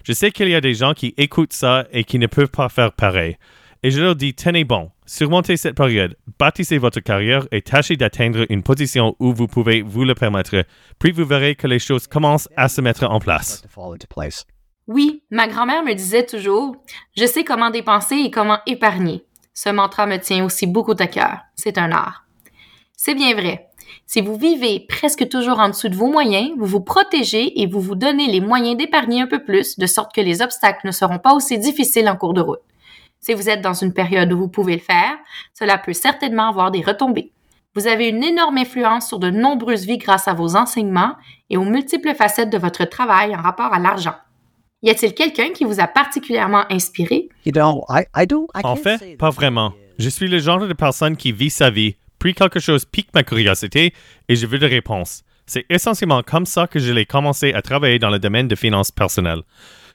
Je 0.04 0.12
sais 0.12 0.32
qu'il 0.32 0.50
y 0.50 0.56
a 0.56 0.60
des 0.60 0.74
gens 0.74 0.94
qui 0.94 1.14
écoutent 1.16 1.54
ça 1.54 1.88
et 1.94 2.04
qui 2.04 2.20
ne 2.20 2.28
peuvent 2.28 2.50
pas 2.50 2.68
faire 2.68 2.92
pareil. 2.92 3.38
Et 3.82 3.92
je 3.92 4.02
leur 4.02 4.16
dis, 4.18 4.34
tenez 4.34 4.66
bon, 4.66 4.92
surmontez 5.06 5.56
cette 5.56 5.76
période, 5.76 6.18
bâtissez 6.38 6.78
votre 6.78 7.00
carrière 7.00 7.48
et 7.54 7.62
tâchez 7.62 7.96
d'atteindre 7.96 8.46
une 8.50 8.62
position 8.62 9.16
où 9.20 9.34
vous 9.34 9.48
pouvez 9.48 9.82
vous 9.82 10.04
le 10.04 10.16
permettre. 10.16 10.66
Puis 11.00 11.14
vous 11.14 11.24
verrez 11.24 11.56
que 11.56 11.66
les 11.66 11.80
choses 11.80 12.06
commencent 12.06 12.50
à 12.58 12.68
se 12.68 12.82
mettre 12.82 13.06
en 13.06 13.20
place. 13.20 13.64
Oui, 14.88 15.24
ma 15.32 15.48
grand-mère 15.48 15.84
me 15.84 15.94
disait 15.94 16.26
toujours 16.26 16.76
Je 17.16 17.26
sais 17.26 17.46
comment 17.46 17.70
dépenser 17.70 18.16
et 18.16 18.32
comment 18.32 18.60
épargner. 18.66 19.24
Ce 19.54 19.70
mantra 19.70 20.08
me 20.08 20.18
tient 20.18 20.44
aussi 20.44 20.68
beaucoup 20.68 20.96
à 21.00 21.08
cœur. 21.08 21.40
C'est 21.56 21.78
un 21.78 21.92
art. 21.94 22.26
C'est 22.98 23.16
bien 23.16 23.34
vrai. 23.34 23.68
Si 24.06 24.20
vous 24.20 24.36
vivez 24.36 24.86
presque 24.90 25.30
toujours 25.30 25.60
en 25.60 25.70
dessous 25.70 25.88
de 25.88 25.96
vos 25.96 26.12
moyens, 26.12 26.52
vous 26.58 26.66
vous 26.66 26.82
protégez 26.82 27.62
et 27.62 27.66
vous 27.66 27.80
vous 27.80 27.96
donnez 27.96 28.28
les 28.28 28.42
moyens 28.42 28.76
d'épargner 28.76 29.22
un 29.22 29.28
peu 29.28 29.42
plus, 29.42 29.80
de 29.80 29.86
sorte 29.86 30.14
que 30.14 30.22
les 30.22 30.42
obstacles 30.42 30.86
ne 30.86 30.92
seront 30.92 31.20
pas 31.20 31.34
aussi 31.34 31.58
difficiles 31.58 32.10
en 32.10 32.18
cours 32.18 32.34
de 32.34 32.42
route. 32.42 32.60
Si 33.22 33.34
vous 33.34 33.50
êtes 33.50 33.62
dans 33.62 33.74
une 33.74 33.94
période 33.94 34.32
où 34.32 34.38
vous 34.38 34.48
pouvez 34.48 34.76
le 34.76 34.82
faire, 34.82 35.18
cela 35.58 35.78
peut 35.78 35.94
certainement 35.94 36.50
avoir 36.50 36.72
des 36.72 36.82
retombées. 36.82 37.32
Vous 37.76 37.88
avez 37.88 38.10
une 38.10 38.24
énorme 38.24 38.58
influence 38.58 39.08
sur 39.08 39.20
de 39.20 39.30
nombreuses 39.30 39.86
vies 39.86 39.98
grâce 39.98 40.28
à 40.28 40.34
vos 40.34 40.56
enseignements 40.56 41.16
et 41.50 41.58
aux 41.58 41.66
multiples 41.66 42.16
facettes 42.16 42.50
de 42.50 42.58
votre 42.58 42.86
travail 42.86 43.36
en 43.36 43.42
rapport 43.42 43.74
à 43.74 43.80
l'argent. 43.80 44.16
Y 44.82 44.90
a-t-il 44.92 45.14
quelqu'un 45.14 45.50
qui 45.50 45.66
vous 45.66 45.80
a 45.80 45.88
particulièrement 45.88 46.64
inspiré? 46.72 47.28
En 48.64 48.76
fait, 48.78 49.18
pas 49.18 49.30
vraiment. 49.30 49.74
Je 49.98 50.10
suis 50.10 50.30
le 50.30 50.40
genre 50.40 50.66
de 50.66 50.74
personne 50.74 51.18
qui 51.18 51.34
vit 51.34 51.50
sa 51.50 51.70
vie, 51.70 51.96
puis 52.18 52.34
quelque 52.34 52.60
chose 52.60 52.86
pique 52.86 53.10
ma 53.14 53.24
curiosité 53.24 53.94
et 54.30 54.36
je 54.36 54.48
veux 54.48 54.58
des 54.58 54.68
réponses. 54.68 55.24
C'est 55.46 55.66
essentiellement 55.70 56.24
comme 56.24 56.46
ça 56.46 56.68
que 56.68 56.80
je 56.80 56.94
l'ai 56.94 57.06
commencé 57.06 57.54
à 57.54 57.62
travailler 57.62 58.00
dans 58.00 58.10
le 58.10 58.20
domaine 58.20 58.48
de 58.48 58.56
finances 58.56 58.92
personnelles. 58.92 59.42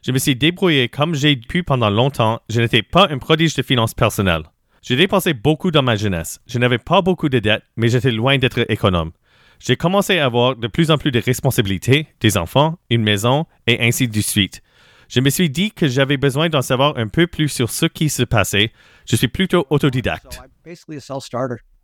Je 0.06 0.12
me 0.12 0.18
suis 0.18 0.36
débrouillé 0.36 0.90
comme 0.90 1.14
j'ai 1.14 1.34
pu 1.34 1.62
pendant 1.62 1.88
longtemps. 1.88 2.38
Je 2.50 2.60
n'étais 2.60 2.82
pas 2.82 3.08
un 3.10 3.16
prodige 3.16 3.54
de 3.54 3.62
finances 3.62 3.94
personnelles. 3.94 4.42
J'ai 4.82 4.96
dépensé 4.96 5.32
beaucoup 5.32 5.70
dans 5.70 5.82
ma 5.82 5.96
jeunesse. 5.96 6.40
Je 6.46 6.58
n'avais 6.58 6.76
pas 6.76 7.00
beaucoup 7.00 7.30
de 7.30 7.38
dettes, 7.38 7.62
mais 7.78 7.88
j'étais 7.88 8.10
loin 8.10 8.36
d'être 8.36 8.70
économe. 8.70 9.12
J'ai 9.60 9.76
commencé 9.76 10.18
à 10.18 10.26
avoir 10.26 10.56
de 10.56 10.68
plus 10.68 10.90
en 10.90 10.98
plus 10.98 11.10
de 11.10 11.20
responsabilités, 11.20 12.06
des 12.20 12.36
enfants, 12.36 12.78
une 12.90 13.02
maison, 13.02 13.46
et 13.66 13.82
ainsi 13.82 14.06
de 14.06 14.20
suite. 14.20 14.60
Je 15.08 15.20
me 15.20 15.30
suis 15.30 15.48
dit 15.48 15.70
que 15.70 15.88
j'avais 15.88 16.18
besoin 16.18 16.50
d'en 16.50 16.60
savoir 16.60 16.98
un 16.98 17.08
peu 17.08 17.26
plus 17.26 17.48
sur 17.48 17.70
ce 17.70 17.86
qui 17.86 18.10
se 18.10 18.24
passait. 18.24 18.72
Je 19.06 19.16
suis 19.16 19.28
plutôt 19.28 19.66
autodidacte. 19.70 20.38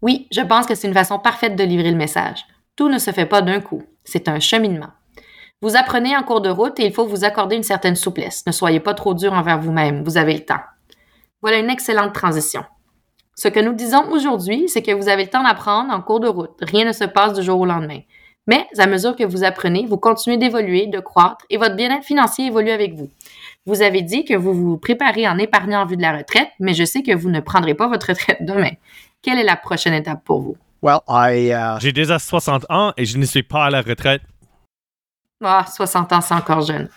Oui, 0.02 0.28
je 0.30 0.42
pense 0.42 0.66
que 0.66 0.74
c'est 0.74 0.88
une 0.88 0.92
façon 0.92 1.18
parfaite 1.18 1.56
de 1.56 1.64
livrer 1.64 1.90
le 1.90 1.96
message. 1.96 2.40
Tout 2.76 2.90
ne 2.90 2.98
se 2.98 3.12
fait 3.12 3.24
pas 3.24 3.40
d'un 3.40 3.61
coup. 3.61 3.83
C'est 4.04 4.28
un 4.28 4.40
cheminement. 4.40 4.90
Vous 5.62 5.77
apprenez 5.77 6.16
en 6.16 6.23
cours 6.23 6.40
de 6.40 6.49
route 6.49 6.81
et 6.81 6.87
il 6.87 6.92
faut 6.92 7.07
vous 7.07 7.25
accorder 7.25 7.55
une 7.55 7.62
certaine 7.62 7.94
souplesse. 7.94 8.46
Ne 8.46 8.53
soyez 8.53 8.81
pas 8.81 8.94
trop 8.94 9.12
dur 9.12 9.35
envers 9.35 9.61
vous-même. 9.61 10.03
Vous 10.05 10.16
avez 10.16 10.33
le 10.33 10.44
temps. 10.44 10.61
Voilà 11.42 11.59
une 11.59 11.68
excellente 11.68 12.14
transition. 12.14 12.64
Ce 13.37 13.49
que 13.49 13.61
nous 13.61 13.75
disons 13.75 14.11
aujourd'hui, 14.11 14.68
c'est 14.68 14.81
que 14.81 14.92
vous 14.92 15.09
avez 15.09 15.25
le 15.25 15.31
temps 15.31 15.42
d'apprendre 15.42 15.92
en 15.92 16.01
cours 16.01 16.20
de 16.20 16.29
route. 16.29 16.57
Rien 16.62 16.87
ne 16.87 16.92
se 16.92 17.05
passe 17.05 17.35
du 17.35 17.42
jour 17.42 17.61
au 17.61 17.66
lendemain. 17.66 18.01
Mais 18.46 18.66
à 18.79 18.87
mesure 18.87 19.14
que 19.14 19.25
vous 19.25 19.44
apprenez, 19.44 19.85
vous 19.87 19.99
continuez 19.99 20.38
d'évoluer, 20.38 20.87
de 20.87 20.99
croître 20.99 21.44
et 21.51 21.59
votre 21.59 21.77
bien-être 21.77 22.05
financier 22.05 22.46
évolue 22.46 22.70
avec 22.70 22.94
vous. 22.94 23.11
Vous 23.66 23.83
avez 23.83 24.01
dit 24.01 24.25
que 24.25 24.35
vous 24.35 24.55
vous 24.55 24.79
préparez 24.79 25.29
en 25.29 25.37
épargnant 25.37 25.83
en 25.83 25.87
vue 25.87 25.99
de 25.99 26.03
la 26.03 26.16
retraite, 26.16 26.49
mais 26.59 26.73
je 26.73 26.85
sais 26.85 27.03
que 27.03 27.14
vous 27.14 27.29
ne 27.29 27.40
prendrez 27.40 27.75
pas 27.75 27.87
votre 27.87 28.09
retraite 28.09 28.38
demain. 28.40 28.73
Quelle 29.20 29.38
est 29.38 29.44
la 29.44 29.57
prochaine 29.57 29.92
étape 29.92 30.25
pour 30.25 30.40
vous? 30.40 30.57
Uh, 30.83 31.79
J'ai 31.81 31.92
déjà 31.92 32.18
60 32.18 32.64
ans 32.70 32.94
et 32.96 33.05
je 33.05 33.18
ne 33.18 33.27
suis 33.27 33.42
pas 33.42 33.66
à 33.66 33.70
la 33.70 33.83
retraite. 33.83 34.23
Ah, 35.42 35.64
60 35.66 36.12
ans, 36.12 36.20
c'est 36.20 36.35
encore 36.35 36.61
jeune. 36.61 36.88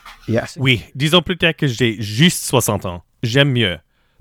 Oui, 0.57 0.83
disons 0.95 1.21
peut-être 1.21 1.57
que 1.57 1.67
j'ai 1.67 2.01
juste 2.01 2.43
60 2.43 2.85
ans. 2.85 3.03
J'aime 3.23 3.51
mieux. 3.51 3.77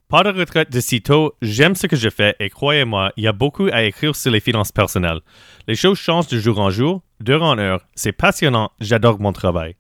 Pas 0.09 0.23
de 0.23 0.39
retraite 0.39 0.71
de 0.71 0.79
sitôt, 0.79 1.35
j'aime 1.43 1.75
ce 1.75 1.87
que 1.87 1.97
je 1.97 2.09
fais 2.11 2.37
et 2.39 2.51
croyez-moi, 2.51 3.13
il 3.17 3.25
y 3.25 3.27
a 3.27 3.33
beaucoup 3.33 3.69
à 3.73 3.83
écrire 3.83 4.15
sur 4.15 4.31
les 4.31 4.41
finances 4.41 4.71
personnelles. 4.71 5.21
Les 5.67 5.75
choses 5.75 5.99
changent 5.99 6.29
de 6.29 6.39
jour 6.39 6.61
en 6.61 6.71
jour, 6.71 7.03
d'heure 7.19 7.43
en 7.43 7.59
heure. 7.59 7.81
C'est 7.95 8.13
passionnant, 8.13 8.71
j'adore 8.79 9.19
mon 9.21 9.33
travail. 9.33 9.75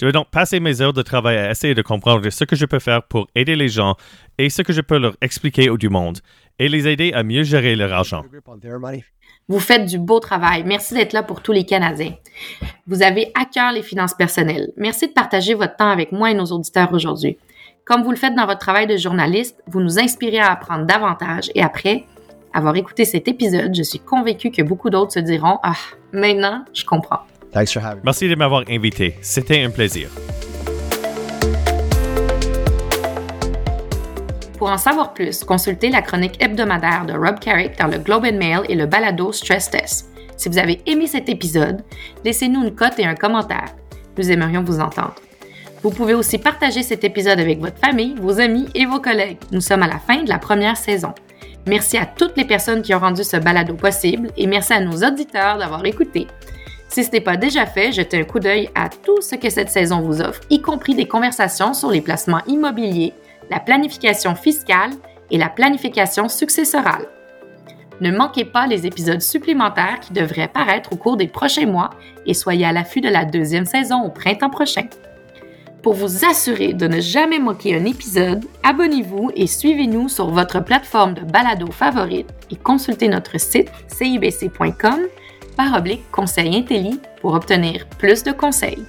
Je 0.00 0.04
vais 0.04 0.12
donc 0.12 0.30
passer 0.30 0.60
mes 0.60 0.80
heures 0.80 0.92
de 0.92 1.02
travail 1.02 1.36
à 1.36 1.50
essayer 1.50 1.74
de 1.74 1.82
comprendre 1.82 2.28
ce 2.28 2.44
que 2.44 2.56
je 2.56 2.66
peux 2.66 2.78
faire 2.78 3.02
pour 3.02 3.28
aider 3.34 3.54
les 3.54 3.68
gens 3.68 3.96
et 4.36 4.50
ce 4.50 4.62
que 4.62 4.72
je 4.72 4.80
peux 4.80 4.98
leur 4.98 5.16
expliquer 5.20 5.70
au 5.70 5.78
du 5.78 5.88
monde 5.88 6.18
et 6.58 6.68
les 6.68 6.88
aider 6.88 7.12
à 7.12 7.22
mieux 7.22 7.44
gérer 7.44 7.76
leur 7.76 7.92
argent. 7.92 8.24
Vous 9.48 9.60
faites 9.60 9.86
du 9.86 9.98
beau 9.98 10.18
travail. 10.18 10.64
Merci 10.66 10.94
d'être 10.94 11.12
là 11.12 11.22
pour 11.22 11.40
tous 11.40 11.52
les 11.52 11.64
Canadiens. 11.64 12.14
Vous 12.88 13.02
avez 13.02 13.30
à 13.40 13.44
cœur 13.44 13.72
les 13.72 13.82
finances 13.82 14.14
personnelles. 14.14 14.72
Merci 14.76 15.06
de 15.06 15.12
partager 15.12 15.54
votre 15.54 15.76
temps 15.76 15.88
avec 15.88 16.10
moi 16.10 16.32
et 16.32 16.34
nos 16.34 16.46
auditeurs 16.46 16.92
aujourd'hui. 16.92 17.38
Comme 17.84 18.02
vous 18.02 18.10
le 18.10 18.16
faites 18.16 18.34
dans 18.34 18.46
votre 18.46 18.58
travail 18.58 18.88
de 18.88 18.96
journaliste, 18.96 19.62
vous 19.68 19.80
nous 19.80 20.00
inspirez 20.00 20.38
à 20.40 20.50
apprendre 20.50 20.84
davantage 20.84 21.50
et 21.54 21.62
après 21.62 22.04
avoir 22.52 22.74
écouté 22.74 23.04
cet 23.04 23.28
épisode, 23.28 23.72
je 23.72 23.82
suis 23.84 24.00
convaincue 24.00 24.50
que 24.50 24.62
beaucoup 24.62 24.90
d'autres 24.90 25.12
se 25.12 25.20
diront 25.20 25.58
Ah, 25.62 25.76
maintenant, 26.12 26.64
je 26.74 26.84
comprends. 26.84 27.20
Merci 28.02 28.28
de 28.28 28.34
m'avoir 28.34 28.64
invité. 28.68 29.14
C'était 29.22 29.62
un 29.62 29.70
plaisir. 29.70 30.08
Pour 34.58 34.70
en 34.70 34.78
savoir 34.78 35.12
plus, 35.12 35.44
consultez 35.44 35.90
la 35.90 36.00
chronique 36.00 36.42
hebdomadaire 36.42 37.04
de 37.04 37.12
Rob 37.12 37.38
Carrick 37.38 37.78
dans 37.78 37.88
le 37.88 37.98
Globe 37.98 38.24
and 38.24 38.38
Mail 38.38 38.60
et 38.70 38.74
le 38.74 38.86
balado 38.86 39.30
Stress 39.30 39.70
Test. 39.70 40.08
Si 40.38 40.48
vous 40.48 40.56
avez 40.56 40.80
aimé 40.86 41.06
cet 41.06 41.28
épisode, 41.28 41.82
laissez-nous 42.24 42.64
une 42.64 42.74
cote 42.74 42.98
et 42.98 43.04
un 43.04 43.14
commentaire. 43.14 43.74
Nous 44.16 44.30
aimerions 44.30 44.62
vous 44.62 44.80
entendre. 44.80 45.14
Vous 45.82 45.90
pouvez 45.90 46.14
aussi 46.14 46.38
partager 46.38 46.82
cet 46.82 47.04
épisode 47.04 47.38
avec 47.38 47.60
votre 47.60 47.78
famille, 47.78 48.14
vos 48.18 48.40
amis 48.40 48.66
et 48.74 48.86
vos 48.86 48.98
collègues. 48.98 49.38
Nous 49.52 49.60
sommes 49.60 49.82
à 49.82 49.88
la 49.88 49.98
fin 49.98 50.22
de 50.22 50.28
la 50.28 50.38
première 50.38 50.78
saison. 50.78 51.12
Merci 51.66 51.98
à 51.98 52.06
toutes 52.06 52.36
les 52.36 52.46
personnes 52.46 52.80
qui 52.80 52.94
ont 52.94 52.98
rendu 52.98 53.24
ce 53.24 53.36
balado 53.36 53.74
possible 53.74 54.30
et 54.38 54.46
merci 54.46 54.72
à 54.72 54.80
nos 54.80 55.04
auditeurs 55.04 55.58
d'avoir 55.58 55.84
écouté. 55.84 56.28
Si 56.88 57.04
ce 57.04 57.10
n'est 57.10 57.20
pas 57.20 57.36
déjà 57.36 57.66
fait, 57.66 57.92
jetez 57.92 58.20
un 58.20 58.24
coup 58.24 58.40
d'œil 58.40 58.70
à 58.74 58.88
tout 58.88 59.20
ce 59.20 59.34
que 59.34 59.50
cette 59.50 59.70
saison 59.70 60.00
vous 60.00 60.22
offre, 60.22 60.40
y 60.48 60.62
compris 60.62 60.94
des 60.94 61.08
conversations 61.08 61.74
sur 61.74 61.90
les 61.90 62.00
placements 62.00 62.42
immobiliers, 62.46 63.12
la 63.50 63.60
planification 63.60 64.34
fiscale 64.34 64.90
et 65.30 65.38
la 65.38 65.48
planification 65.48 66.28
successorale. 66.28 67.06
Ne 68.00 68.10
manquez 68.10 68.44
pas 68.44 68.66
les 68.66 68.86
épisodes 68.86 69.22
supplémentaires 69.22 70.00
qui 70.00 70.12
devraient 70.12 70.48
paraître 70.48 70.92
au 70.92 70.96
cours 70.96 71.16
des 71.16 71.28
prochains 71.28 71.66
mois 71.66 71.90
et 72.26 72.34
soyez 72.34 72.66
à 72.66 72.72
l'affût 72.72 73.00
de 73.00 73.08
la 73.08 73.24
deuxième 73.24 73.64
saison 73.64 74.02
au 74.02 74.10
printemps 74.10 74.50
prochain. 74.50 74.86
Pour 75.82 75.94
vous 75.94 76.24
assurer 76.24 76.72
de 76.72 76.88
ne 76.88 77.00
jamais 77.00 77.38
manquer 77.38 77.76
un 77.76 77.84
épisode, 77.84 78.44
abonnez-vous 78.64 79.30
et 79.34 79.46
suivez-nous 79.46 80.08
sur 80.08 80.30
votre 80.30 80.60
plateforme 80.60 81.14
de 81.14 81.20
balado 81.20 81.70
favorite 81.70 82.28
et 82.50 82.56
consultez 82.56 83.08
notre 83.08 83.38
site 83.38 83.70
cibc.com 83.86 85.06
par 85.56 85.78
oblique 85.78 86.10
conseil 86.10 86.56
intelli 86.56 87.00
pour 87.20 87.34
obtenir 87.34 87.86
plus 87.98 88.22
de 88.24 88.32
conseils. 88.32 88.84